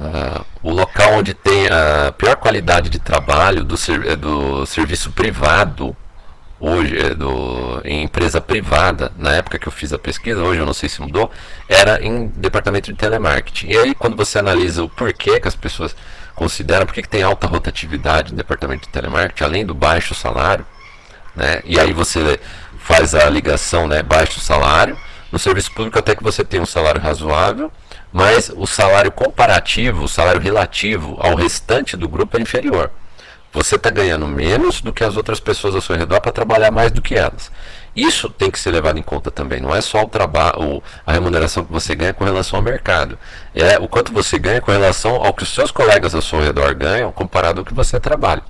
a, 0.00 0.44
o 0.62 0.70
local 0.70 1.14
onde 1.14 1.34
tem 1.34 1.66
a 1.68 2.12
pior 2.12 2.36
qualidade 2.36 2.88
de 2.88 2.98
trabalho 2.98 3.62
do, 3.62 3.76
do 4.16 4.66
serviço 4.66 5.12
privado 5.12 5.96
hoje 6.64 6.98
é 6.98 7.14
do, 7.14 7.80
em 7.84 8.04
empresa 8.04 8.40
privada, 8.40 9.12
na 9.18 9.34
época 9.34 9.58
que 9.58 9.68
eu 9.68 9.72
fiz 9.72 9.92
a 9.92 9.98
pesquisa, 9.98 10.42
hoje 10.42 10.60
eu 10.60 10.66
não 10.66 10.72
sei 10.72 10.88
se 10.88 11.00
mudou, 11.02 11.30
era 11.68 12.02
em 12.02 12.28
departamento 12.28 12.90
de 12.90 12.98
telemarketing. 12.98 13.68
E 13.70 13.76
aí 13.76 13.94
quando 13.94 14.16
você 14.16 14.38
analisa 14.38 14.82
o 14.82 14.88
porquê 14.88 15.38
que 15.38 15.48
as 15.48 15.54
pessoas 15.54 15.94
consideram, 16.34 16.86
por 16.86 16.94
que 16.94 17.06
tem 17.06 17.22
alta 17.22 17.46
rotatividade 17.46 18.32
no 18.32 18.36
departamento 18.38 18.86
de 18.86 18.88
telemarketing, 18.88 19.44
além 19.44 19.66
do 19.66 19.74
baixo 19.74 20.14
salário, 20.14 20.66
né? 21.36 21.60
E 21.64 21.78
aí 21.78 21.92
você 21.92 22.40
faz 22.78 23.14
a 23.14 23.28
ligação, 23.28 23.86
né, 23.86 24.02
baixo 24.02 24.40
salário, 24.40 24.96
no 25.34 25.38
serviço 25.40 25.72
público 25.72 25.98
até 25.98 26.14
que 26.14 26.22
você 26.22 26.44
tem 26.44 26.60
um 26.60 26.66
salário 26.66 27.00
razoável, 27.00 27.72
mas 28.12 28.52
o 28.54 28.68
salário 28.68 29.10
comparativo, 29.10 30.04
o 30.04 30.08
salário 30.08 30.40
relativo 30.40 31.16
ao 31.18 31.34
restante 31.34 31.96
do 31.96 32.08
grupo 32.08 32.38
é 32.38 32.40
inferior. 32.40 32.88
Você 33.52 33.74
está 33.74 33.90
ganhando 33.90 34.28
menos 34.28 34.80
do 34.80 34.92
que 34.92 35.02
as 35.02 35.16
outras 35.16 35.40
pessoas 35.40 35.74
ao 35.74 35.80
seu 35.80 35.96
redor 35.96 36.20
para 36.20 36.30
trabalhar 36.30 36.70
mais 36.70 36.92
do 36.92 37.02
que 37.02 37.16
elas. 37.16 37.50
Isso 37.96 38.30
tem 38.30 38.48
que 38.48 38.60
ser 38.60 38.70
levado 38.70 38.96
em 38.96 39.02
conta 39.02 39.28
também. 39.28 39.60
Não 39.60 39.74
é 39.74 39.80
só 39.80 40.04
o 40.04 40.08
trabalho, 40.08 40.80
a 41.04 41.12
remuneração 41.12 41.64
que 41.64 41.72
você 41.72 41.96
ganha 41.96 42.14
com 42.14 42.22
relação 42.22 42.60
ao 42.60 42.62
mercado. 42.62 43.18
É 43.52 43.76
o 43.80 43.88
quanto 43.88 44.12
você 44.12 44.38
ganha 44.38 44.60
com 44.60 44.70
relação 44.70 45.16
ao 45.16 45.34
que 45.34 45.42
os 45.42 45.52
seus 45.52 45.72
colegas 45.72 46.14
ao 46.14 46.22
seu 46.22 46.38
redor 46.40 46.76
ganham 46.76 47.10
comparado 47.10 47.58
ao 47.58 47.64
que 47.64 47.74
você 47.74 47.98
trabalha. 47.98 48.44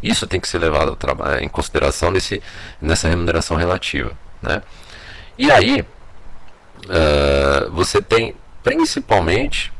Isso 0.00 0.24
tem 0.24 0.38
que 0.38 0.46
ser 0.46 0.58
levado 0.58 0.96
em 1.40 1.48
consideração 1.48 2.12
nesse, 2.12 2.40
nessa 2.80 3.08
remuneração 3.08 3.56
relativa. 3.56 4.12
Né? 4.40 4.62
E 5.36 5.50
aí, 5.50 5.84
uh, 6.86 7.70
você 7.72 8.00
tem 8.00 8.34
principalmente 8.62 9.72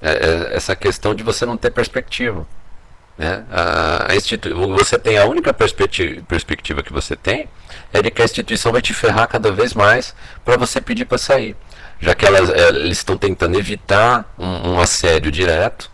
é, 0.00 0.50
essa 0.52 0.76
questão 0.76 1.14
de 1.14 1.22
você 1.22 1.44
não 1.44 1.56
ter 1.56 1.70
perspectiva. 1.70 2.46
Né? 3.16 3.44
A, 3.50 4.12
a 4.12 4.16
institu 4.16 4.54
você 4.68 4.96
tem 4.98 5.18
a 5.18 5.24
única 5.24 5.52
perspectiva, 5.52 6.22
perspectiva 6.22 6.82
que 6.82 6.92
você 6.92 7.16
tem 7.16 7.48
é 7.92 8.00
de 8.00 8.10
que 8.10 8.22
a 8.22 8.24
instituição 8.24 8.70
vai 8.70 8.80
te 8.80 8.94
ferrar 8.94 9.26
cada 9.26 9.50
vez 9.50 9.74
mais 9.74 10.14
para 10.44 10.56
você 10.56 10.80
pedir 10.80 11.04
para 11.04 11.18
sair. 11.18 11.56
Já 12.00 12.14
que 12.14 12.24
elas, 12.24 12.48
é, 12.48 12.68
eles 12.68 12.98
estão 12.98 13.16
tentando 13.16 13.58
evitar 13.58 14.32
um, 14.38 14.74
um, 14.74 14.80
assédio 14.80 15.32
direto, 15.32 15.90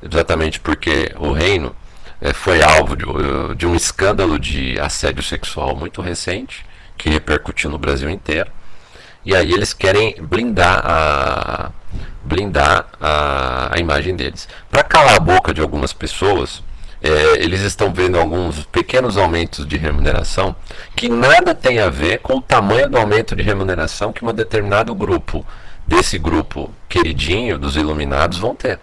exatamente 0.00 0.60
porque 0.60 1.12
o 1.18 1.32
reino 1.32 1.74
é, 2.20 2.32
foi 2.32 2.62
alvo 2.62 2.96
de, 2.96 3.04
de 3.56 3.66
um 3.66 3.74
escândalo 3.74 4.38
de 4.38 4.78
assédio 4.78 5.22
sexual 5.22 5.74
muito 5.74 6.00
recente, 6.00 6.64
que 6.96 7.10
repercutiu 7.10 7.70
no 7.70 7.78
Brasil 7.78 8.08
inteiro. 8.08 8.50
E 9.28 9.36
aí 9.36 9.52
eles 9.52 9.74
querem 9.74 10.14
blindar 10.22 10.80
a, 10.82 11.70
blindar 12.24 12.86
a, 12.98 13.76
a 13.76 13.78
imagem 13.78 14.16
deles. 14.16 14.48
Para 14.70 14.82
calar 14.82 15.16
a 15.16 15.20
boca 15.20 15.52
de 15.52 15.60
algumas 15.60 15.92
pessoas, 15.92 16.62
é, 17.02 17.10
eles 17.44 17.60
estão 17.60 17.92
vendo 17.92 18.18
alguns 18.18 18.64
pequenos 18.64 19.18
aumentos 19.18 19.66
de 19.66 19.76
remuneração 19.76 20.56
que 20.96 21.10
nada 21.10 21.54
tem 21.54 21.78
a 21.78 21.90
ver 21.90 22.20
com 22.20 22.38
o 22.38 22.40
tamanho 22.40 22.88
do 22.88 22.96
aumento 22.96 23.36
de 23.36 23.42
remuneração 23.42 24.14
que 24.14 24.24
um 24.24 24.32
determinado 24.32 24.94
grupo, 24.94 25.44
desse 25.86 26.16
grupo 26.16 26.72
queridinho 26.88 27.58
dos 27.58 27.76
iluminados, 27.76 28.38
vão 28.38 28.54
ter. 28.54 28.80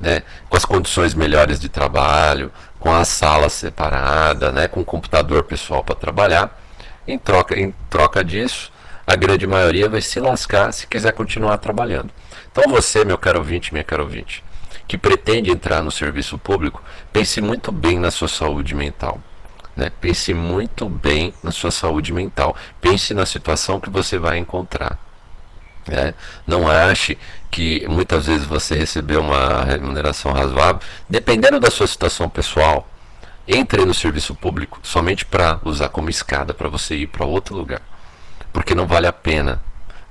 Né? 0.00 0.22
Com 0.48 0.56
as 0.56 0.64
condições 0.64 1.14
melhores 1.14 1.58
de 1.58 1.68
trabalho, 1.68 2.52
com 2.78 2.94
a 2.94 3.04
sala 3.04 3.48
separada, 3.48 4.52
né? 4.52 4.68
com 4.68 4.82
o 4.82 4.84
computador 4.84 5.42
pessoal 5.42 5.82
para 5.82 5.96
trabalhar. 5.96 6.56
Em 7.08 7.18
troca, 7.18 7.58
em 7.58 7.74
troca 7.88 8.22
disso, 8.22 8.69
a 9.10 9.16
grande 9.16 9.44
maioria 9.44 9.88
vai 9.88 10.00
se 10.00 10.20
lascar 10.20 10.72
se 10.72 10.86
quiser 10.86 11.12
continuar 11.12 11.58
trabalhando. 11.58 12.10
Então 12.52 12.70
você, 12.70 13.04
meu 13.04 13.18
caro 13.18 13.40
ouvinte, 13.40 13.72
minha 13.72 13.82
caro 13.82 14.04
ouvinte, 14.04 14.44
que 14.86 14.96
pretende 14.96 15.50
entrar 15.50 15.82
no 15.82 15.90
serviço 15.90 16.38
público, 16.38 16.80
pense 17.12 17.40
muito 17.40 17.72
bem 17.72 17.98
na 17.98 18.12
sua 18.12 18.28
saúde 18.28 18.72
mental. 18.72 19.20
Né? 19.76 19.90
Pense 20.00 20.32
muito 20.32 20.88
bem 20.88 21.34
na 21.42 21.50
sua 21.50 21.72
saúde 21.72 22.12
mental. 22.12 22.54
Pense 22.80 23.12
na 23.12 23.26
situação 23.26 23.80
que 23.80 23.90
você 23.90 24.16
vai 24.16 24.38
encontrar. 24.38 24.96
Né? 25.88 26.14
Não 26.46 26.68
ache 26.68 27.18
que 27.50 27.84
muitas 27.88 28.26
vezes 28.26 28.46
você 28.46 28.76
recebeu 28.76 29.22
uma 29.22 29.64
remuneração 29.64 30.30
razoável, 30.32 30.80
dependendo 31.08 31.58
da 31.58 31.68
sua 31.70 31.88
situação 31.88 32.28
pessoal. 32.28 32.88
Entre 33.48 33.84
no 33.84 33.92
serviço 33.92 34.36
público 34.36 34.78
somente 34.84 35.24
para 35.26 35.58
usar 35.64 35.88
como 35.88 36.08
escada 36.10 36.54
para 36.54 36.68
você 36.68 36.94
ir 36.94 37.06
para 37.08 37.26
outro 37.26 37.56
lugar, 37.56 37.82
porque 38.52 38.74
não 38.74 38.86
vale 38.86 39.06
a 39.06 39.12
pena 39.12 39.60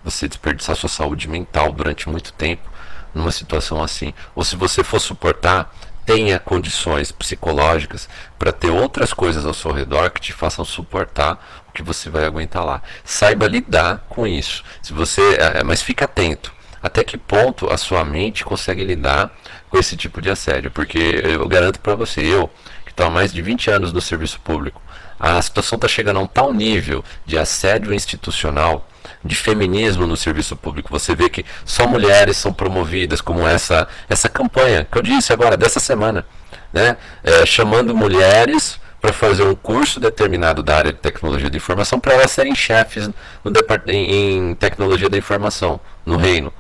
você 0.04 0.28
desperdiçar 0.28 0.75
sua 0.75 0.89
saúde 0.89 1.28
mental 1.28 1.71
durante 1.71 2.10
muito 2.10 2.32
tempo 2.34 2.69
numa 3.13 3.32
situação 3.32 3.84
assim. 3.84 4.13
Ou 4.36 4.43
se 4.43 4.56
você 4.56 4.84
for 4.84 4.99
suportar, 4.99 5.73
tenha 6.06 6.39
condições 6.39 7.12
psicológicas 7.12 8.10
para 8.38 8.52
ter 8.52 8.69
outras 8.69 9.13
coisas 9.13 9.45
ao 9.45 9.54
seu 9.54 9.71
redor 9.71 10.10
que 10.10 10.21
te 10.21 10.34
façam 10.34 10.65
suportar 10.65 11.63
o 11.67 11.71
que 11.71 11.84
você 11.84 12.10
vai 12.10 12.25
aguentar 12.25 12.65
lá. 12.65 12.82
Saiba 13.04 13.47
lidar 13.47 14.06
com 14.10 14.25
isso. 14.25 14.63
Se 14.82 14.93
você, 14.93 15.21
é, 15.36 15.60
é 15.60 15.63
mas 15.63 15.82
fique 15.82 16.04
atento. 16.04 16.52
Até 16.82 17.04
que 17.04 17.17
ponto 17.17 17.71
a 17.71 17.78
sua 17.78 18.06
mente 18.06 18.45
consegue 18.45 18.84
lidar 18.84 19.32
com 19.69 19.78
esse 19.78 19.97
tipo 19.97 20.21
de 20.21 20.30
assédio? 20.30 20.71
Porque 20.71 20.97
eu 20.97 21.47
garanto 21.47 21.80
para 21.80 21.93
você, 21.93 22.21
eu 22.21 22.49
que 22.86 22.91
estou 22.91 23.06
há 23.06 23.10
mais 23.10 23.34
de 23.34 23.41
20 23.41 23.69
anos 23.69 23.93
no 23.93 24.02
serviço 24.02 24.39
público, 24.39 24.82
a 25.19 25.41
situação 25.41 25.75
está 25.75 25.88
chegando 25.88 26.17
a 26.17 26.23
um 26.23 26.27
tal 26.27 26.53
nível 26.53 27.03
de 27.25 27.38
assédio 27.38 27.93
institucional 27.93 28.88
de 29.23 29.36
feminismo 29.36 30.08
no 30.08 30.15
serviço 30.15 30.55
público. 30.55 30.89
Você 30.91 31.13
vê 31.13 31.29
que 31.29 31.45
só 31.65 31.86
mulheres 31.88 32.38
são 32.38 32.53
promovidas, 32.53 33.19
como 33.19 33.45
essa, 33.45 33.88
essa 34.08 34.29
campanha 34.29 34.88
que 34.89 34.97
eu 34.97 35.01
disse 35.01 35.34
agora, 35.34 35.58
dessa 35.58 35.79
semana, 35.79 36.25
né? 36.71 36.95
É, 37.23 37.45
chamando 37.45 37.93
mulheres 37.93 38.79
para 39.01 39.13
fazer 39.13 39.43
um 39.43 39.55
curso 39.55 39.99
determinado 39.99 40.62
da 40.62 40.77
área 40.77 40.93
de 40.93 40.99
tecnologia 40.99 41.49
da 41.49 41.58
informação 41.58 41.99
para 41.99 42.13
elas 42.13 42.32
serem 42.32 42.53
chefes 42.55 43.10
no 43.43 43.53
em, 43.88 44.51
em 44.51 44.55
tecnologia 44.55 45.10
da 45.10 45.17
informação 45.17 45.79
no 46.05 46.17
reino. 46.17 46.51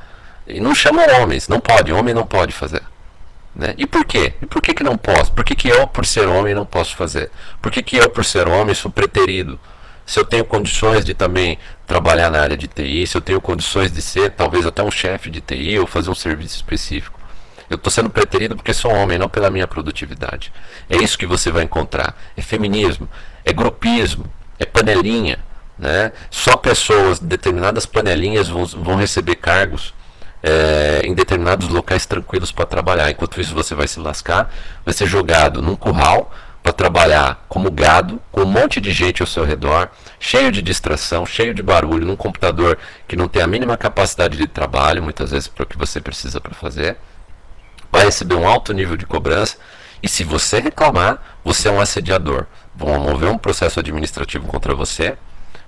E 0.47 0.59
não 0.59 0.73
chamam 0.73 1.05
homens, 1.21 1.47
não 1.47 1.59
pode, 1.59 1.91
homem 1.91 2.13
não 2.13 2.25
pode 2.25 2.53
fazer. 2.53 2.81
Né? 3.55 3.73
E 3.77 3.85
por 3.85 4.05
quê? 4.05 4.33
E 4.41 4.45
por 4.45 4.61
que, 4.61 4.73
que 4.73 4.83
não 4.83 4.97
posso? 4.97 5.31
Por 5.33 5.43
que, 5.43 5.55
que 5.55 5.67
eu, 5.69 5.87
por 5.87 6.05
ser 6.05 6.27
homem, 6.27 6.53
não 6.53 6.65
posso 6.65 6.95
fazer? 6.95 7.31
Por 7.61 7.71
que, 7.71 7.81
que 7.81 7.97
eu, 7.97 8.09
por 8.09 8.23
ser 8.23 8.47
homem, 8.47 8.75
sou 8.75 8.91
preterido? 8.91 9.59
se 10.09 10.19
eu 10.19 10.25
tenho 10.25 10.43
condições 10.43 11.05
de 11.05 11.13
também 11.13 11.59
trabalhar 11.85 12.31
na 12.31 12.41
área 12.41 12.57
de 12.57 12.67
TI, 12.67 13.05
se 13.05 13.15
eu 13.15 13.21
tenho 13.21 13.39
condições 13.39 13.91
de 13.91 14.01
ser 14.01 14.31
talvez 14.31 14.65
até 14.65 14.81
um 14.81 14.89
chefe 14.89 15.29
de 15.29 15.39
TI 15.39 15.77
ou 15.77 15.85
fazer 15.85 16.09
um 16.09 16.15
serviço 16.15 16.55
específico. 16.55 17.19
Eu 17.69 17.75
estou 17.75 17.91
sendo 17.91 18.09
preterido 18.09 18.55
porque 18.55 18.73
sou 18.73 18.91
homem, 18.91 19.19
não 19.19 19.29
pela 19.29 19.51
minha 19.51 19.67
produtividade. 19.67 20.51
É 20.89 20.97
isso 20.97 21.15
que 21.15 21.27
você 21.27 21.51
vai 21.51 21.63
encontrar. 21.63 22.17
É 22.35 22.41
feminismo, 22.41 23.07
é 23.45 23.53
grupismo, 23.53 24.25
é 24.57 24.65
panelinha. 24.65 25.37
Né? 25.77 26.11
Só 26.31 26.57
pessoas, 26.57 27.19
determinadas 27.19 27.85
panelinhas 27.85 28.47
vão, 28.47 28.65
vão 28.65 28.95
receber 28.95 29.35
cargos 29.35 29.93
é, 30.41 31.01
em 31.03 31.13
determinados 31.13 31.67
locais 31.67 32.05
tranquilos 32.05 32.51
para 32.51 32.65
trabalhar. 32.65 33.09
Enquanto 33.09 33.39
isso, 33.39 33.53
você 33.53 33.75
vai 33.75 33.87
se 33.87 33.99
lascar, 33.99 34.53
vai 34.85 34.93
ser 34.93 35.05
jogado 35.05 35.61
num 35.61 35.75
curral 35.75 36.31
para 36.61 36.73
trabalhar 36.73 37.45
como 37.47 37.71
gado, 37.71 38.21
com 38.31 38.41
um 38.41 38.45
monte 38.45 38.81
de 38.81 38.91
gente 38.91 39.21
ao 39.21 39.27
seu 39.27 39.45
redor, 39.45 39.89
cheio 40.19 40.51
de 40.51 40.61
distração, 40.61 41.25
cheio 41.25 41.53
de 41.53 41.63
barulho, 41.63 42.05
num 42.05 42.15
computador 42.15 42.77
que 43.07 43.15
não 43.15 43.27
tem 43.27 43.41
a 43.41 43.47
mínima 43.47 43.77
capacidade 43.77 44.37
de 44.37 44.47
trabalho, 44.47 45.01
muitas 45.01 45.31
vezes 45.31 45.47
para 45.47 45.63
o 45.63 45.65
que 45.65 45.77
você 45.77 46.01
precisa 46.01 46.41
para 46.41 46.53
fazer, 46.53 46.97
vai 47.91 48.03
receber 48.05 48.35
um 48.35 48.47
alto 48.47 48.73
nível 48.73 48.97
de 48.97 49.05
cobrança, 49.05 49.57
e 50.01 50.07
se 50.07 50.23
você 50.23 50.59
reclamar, 50.59 51.21
você 51.43 51.67
é 51.67 51.71
um 51.71 51.81
assediador. 51.81 52.45
Vão 52.75 52.99
mover 52.99 53.29
um 53.29 53.37
processo 53.37 53.79
administrativo 53.79 54.47
contra 54.47 54.73
você 54.73 55.17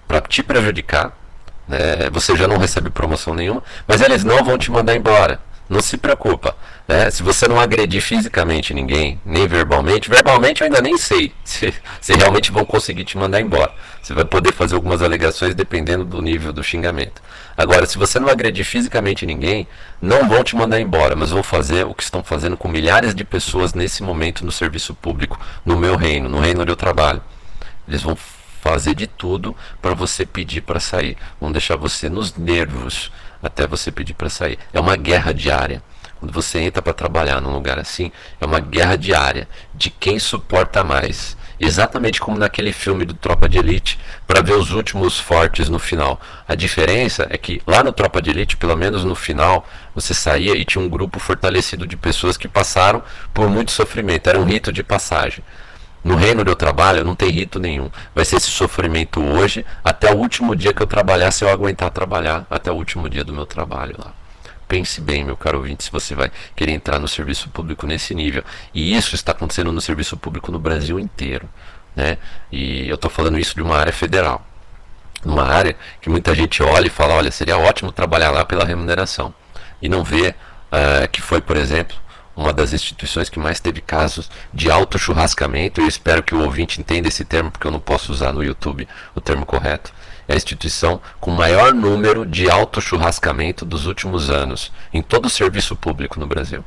para 0.08 0.22
te 0.22 0.42
prejudicar, 0.42 1.18
né? 1.68 2.10
você 2.12 2.36
já 2.36 2.48
não 2.48 2.58
recebe 2.58 2.90
promoção 2.90 3.34
nenhuma, 3.34 3.64
mas 3.88 4.02
eles 4.02 4.24
não 4.24 4.44
vão 4.44 4.58
te 4.58 4.72
mandar 4.72 4.96
embora. 4.96 5.40
Não 5.70 5.82
se 5.82 5.98
preocupa. 5.98 6.54
Né? 6.86 7.10
Se 7.10 7.24
você 7.24 7.48
não 7.48 7.58
agredir 7.58 8.02
fisicamente 8.02 8.74
ninguém, 8.74 9.22
nem 9.26 9.48
verbalmente, 9.48 10.10
verbalmente 10.10 10.62
eu 10.62 10.66
ainda 10.66 10.82
nem 10.82 10.98
sei 10.98 11.32
se, 11.46 11.74
se 12.02 12.14
realmente 12.14 12.52
vão 12.52 12.66
conseguir 12.66 13.06
te 13.06 13.18
mandar 13.18 13.40
embora. 13.40 13.72
Você 14.02 14.14
vai 14.14 14.26
poder 14.26 14.52
fazer 14.52 14.76
algumas 14.76 15.02
alegações 15.02 15.56
dependendo 15.56 16.04
do 16.04 16.22
nível 16.22 16.52
do 16.52 16.62
xingamento. 16.62 17.22
Agora, 17.56 17.86
se 17.86 17.98
você 17.98 18.20
não 18.20 18.28
agredir 18.28 18.66
fisicamente 18.66 19.26
ninguém, 19.26 19.68
não 20.02 20.28
vão 20.28 20.44
te 20.44 20.56
mandar 20.56 20.82
embora, 20.82 21.16
mas 21.16 21.30
vão 21.30 21.44
fazer 21.44 21.86
o 21.86 21.94
que 21.94 22.04
estão 22.04 22.24
fazendo 22.24 22.58
com 22.58 22.68
milhares 22.68 23.14
de 23.14 23.24
pessoas 23.24 23.74
nesse 23.74 24.04
momento 24.04 24.44
no 24.44 24.52
serviço 24.52 24.94
público, 24.96 25.40
no 25.66 25.78
meu 25.78 25.96
reino, 25.96 26.28
no 26.28 26.40
reino 26.40 26.62
onde 26.62 26.72
eu 26.72 26.76
trabalho. 26.76 27.22
Eles 27.88 28.02
vão 28.02 28.18
fazer 28.62 28.94
de 28.96 29.08
tudo 29.08 29.56
para 29.82 29.94
você 29.94 30.26
pedir 30.26 30.62
para 30.62 30.80
sair. 30.80 31.18
Vão 31.40 31.52
deixar 31.52 31.76
você 31.76 32.08
nos 32.08 32.36
nervos 32.36 33.12
até 33.42 33.66
você 33.66 33.92
pedir 33.92 34.14
para 34.14 34.30
sair. 34.30 34.58
É 34.72 34.80
uma 34.80 34.96
guerra 34.96 35.34
diária. 35.34 35.84
Quando 36.20 36.32
você 36.32 36.60
entra 36.60 36.84
para 36.84 36.94
trabalhar 36.94 37.42
num 37.42 37.52
lugar 37.52 37.80
assim, 37.80 38.12
é 38.40 38.46
uma 38.46 38.60
guerra 38.60 38.96
diária 38.96 39.48
de 39.74 39.90
quem 39.90 40.20
suporta 40.20 40.84
mais. 40.84 41.36
Exatamente 41.60 42.22
como 42.22 42.38
naquele 42.38 42.72
filme 42.72 43.06
do 43.06 43.16
Tropa 43.16 43.50
de 43.50 43.58
Elite, 43.58 44.00
para 44.28 44.42
ver 44.42 44.54
os 44.54 44.72
últimos 44.72 45.20
fortes 45.20 45.68
no 45.68 45.80
final. 45.80 46.22
A 46.48 46.54
diferença 46.54 47.28
é 47.30 47.38
que 47.38 47.62
lá 47.66 47.84
no 47.84 47.92
Tropa 47.92 48.22
de 48.22 48.30
Elite, 48.30 48.58
pelo 48.58 48.76
menos 48.76 49.04
no 49.04 49.16
final, 49.16 49.68
você 49.96 50.14
saía 50.14 50.56
e 50.56 50.64
tinha 50.64 50.84
um 50.84 50.90
grupo 50.90 51.20
fortalecido 51.20 51.88
de 51.88 51.98
pessoas 51.98 52.38
que 52.38 52.48
passaram 52.48 53.04
por 53.34 53.50
muito 53.50 53.72
sofrimento. 53.72 54.28
Era 54.28 54.40
um 54.40 54.46
rito 54.46 54.72
de 54.72 54.84
passagem. 54.84 55.44
No 56.04 56.16
reino 56.16 56.44
eu 56.46 56.56
trabalho, 56.56 57.04
não 57.06 57.16
tem 57.16 57.30
rito 57.30 57.60
nenhum. 57.60 57.90
Vai 58.14 58.26
ser 58.26 58.38
esse 58.38 58.50
sofrimento 58.50 59.22
hoje, 59.22 59.66
até 59.84 60.12
o 60.12 60.18
último 60.18 60.56
dia 60.56 60.74
que 60.74 60.82
eu 60.82 60.88
trabalhar, 60.88 61.32
se 61.32 61.44
eu 61.44 61.50
aguentar 61.50 61.92
trabalhar, 61.92 62.46
até 62.50 62.72
o 62.72 62.76
último 62.76 63.08
dia 63.08 63.24
do 63.24 63.34
meu 63.34 63.46
trabalho 63.46 63.96
lá. 64.00 64.14
Pense 64.68 65.02
bem, 65.02 65.24
meu 65.24 65.38
caro 65.38 65.58
ouvinte, 65.58 65.84
se 65.84 65.92
você 65.92 66.16
vai 66.16 66.32
querer 66.56 66.72
entrar 66.72 66.98
no 66.98 67.08
serviço 67.08 67.50
público 67.50 67.86
nesse 67.86 68.16
nível. 68.16 68.44
E 68.74 68.96
isso 68.96 69.14
está 69.16 69.32
acontecendo 69.32 69.72
no 69.72 69.82
serviço 69.82 70.18
público 70.18 70.52
no 70.52 70.58
Brasil 70.58 71.00
inteiro. 71.00 71.48
Né? 71.96 72.18
E 72.52 72.88
eu 72.88 72.96
estou 72.96 73.12
falando 73.12 73.38
isso 73.38 73.54
de 73.54 73.62
uma 73.62 73.78
área 73.78 73.94
federal. 73.94 74.46
Uma 75.24 75.44
área 75.44 75.76
que 76.02 76.10
muita 76.10 76.34
gente 76.34 76.64
olha 76.64 76.88
e 76.88 76.90
fala, 76.90 77.14
olha, 77.14 77.30
seria 77.30 77.58
ótimo 77.58 77.92
trabalhar 77.92 78.32
lá 78.32 78.44
pela 78.44 78.66
remuneração. 78.66 79.34
E 79.82 79.90
não 79.90 80.04
vê 80.04 80.30
uh, 80.30 81.08
que 81.12 81.22
foi, 81.22 81.42
por 81.42 81.58
exemplo, 81.58 81.96
uma 82.36 82.54
das 82.54 82.74
instituições 82.74 83.30
que 83.30 83.40
mais 83.40 83.60
teve 83.60 83.82
casos 83.82 84.30
de 84.54 84.72
auto-churrascamento. 84.72 85.82
Eu 85.82 85.88
espero 85.88 86.24
que 86.24 86.34
o 86.34 86.42
ouvinte 86.42 86.80
entenda 86.80 87.08
esse 87.08 87.26
termo, 87.26 87.52
porque 87.52 87.68
eu 87.68 87.72
não 87.72 87.80
posso 87.80 88.12
usar 88.12 88.32
no 88.32 88.44
YouTube 88.44 88.88
o 89.14 89.22
termo 89.22 89.46
correto. 89.46 89.94
É 90.28 90.34
a 90.34 90.38
instituição 90.38 91.02
com 91.20 91.32
maior 91.32 91.74
número 91.74 92.26
de 92.26 92.50
auto-churrascamento 92.50 93.66
dos 93.66 93.86
últimos 93.86 94.30
anos 94.30 94.72
em 94.94 95.02
todo 95.02 95.26
o 95.26 95.30
serviço 95.30 95.76
público 95.76 96.20
no 96.20 96.28
Brasil. 96.28 96.64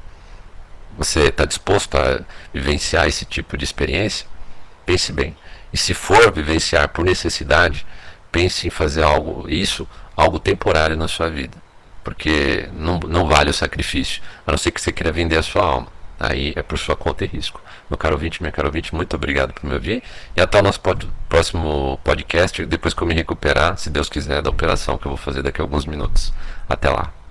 Você 0.99 1.25
está 1.25 1.45
disposto 1.45 1.97
a 1.97 2.21
vivenciar 2.53 3.09
esse 3.09 3.25
tipo 3.25 3.57
de 3.57 3.65
experiência? 3.65 4.27
Pense 4.87 5.13
bem. 5.13 5.37
E 5.73 5.77
se 5.77 5.95
for 5.95 6.31
vivenciar 6.31 6.89
por 6.89 7.05
necessidade, 7.05 7.85
pense 8.31 8.67
em 8.67 8.71
fazer 8.71 9.03
algo, 9.03 9.49
isso, 9.49 9.89
algo 10.17 10.39
temporário 10.39 10.97
na 10.97 11.09
sua 11.09 11.29
vida 11.29 11.64
porque 12.05 12.69
não, 12.75 13.01
não 13.01 13.27
vale 13.27 13.51
o 13.51 13.55
sacrifício, 13.55 14.23
a 14.47 14.53
não 14.53 14.59
ser 14.59 14.71
que 14.71 14.81
você 14.81 14.93
queira 14.93 15.11
vender 15.11 15.39
a 15.39 15.43
sua 15.43 15.65
alma. 15.65 15.89
Aí 16.21 16.53
é 16.55 16.63
por 16.63 16.79
sua 16.79 16.95
conta 16.95 17.25
e 17.25 17.27
risco. 17.27 17.61
Meu 17.91 17.99
caro 17.99 18.15
ouvinte, 18.15 18.41
minha 18.41 18.53
caro 18.53 18.69
ouvinte, 18.69 18.95
muito 18.95 19.17
obrigado 19.17 19.53
por 19.53 19.67
me 19.67 19.75
ouvir. 19.75 20.03
E 20.37 20.41
até 20.41 20.59
o 20.61 20.63
nosso 20.63 20.81
pod, 20.81 21.09
próximo 21.29 21.99
podcast, 22.05 22.65
depois 22.67 22.95
que 22.95 23.03
eu 23.03 23.07
me 23.07 23.15
recuperar, 23.15 23.77
se 23.77 23.91
Deus 23.91 24.09
quiser, 24.09 24.41
da 24.41 24.51
operação 24.51 24.97
que 24.97 25.07
eu 25.07 25.11
vou 25.11 25.19
fazer 25.19 25.43
daqui 25.43 25.61
a 25.61 25.65
alguns 25.65 25.87
minutos. 25.87 26.33
Até 26.69 26.89
lá. 26.89 27.24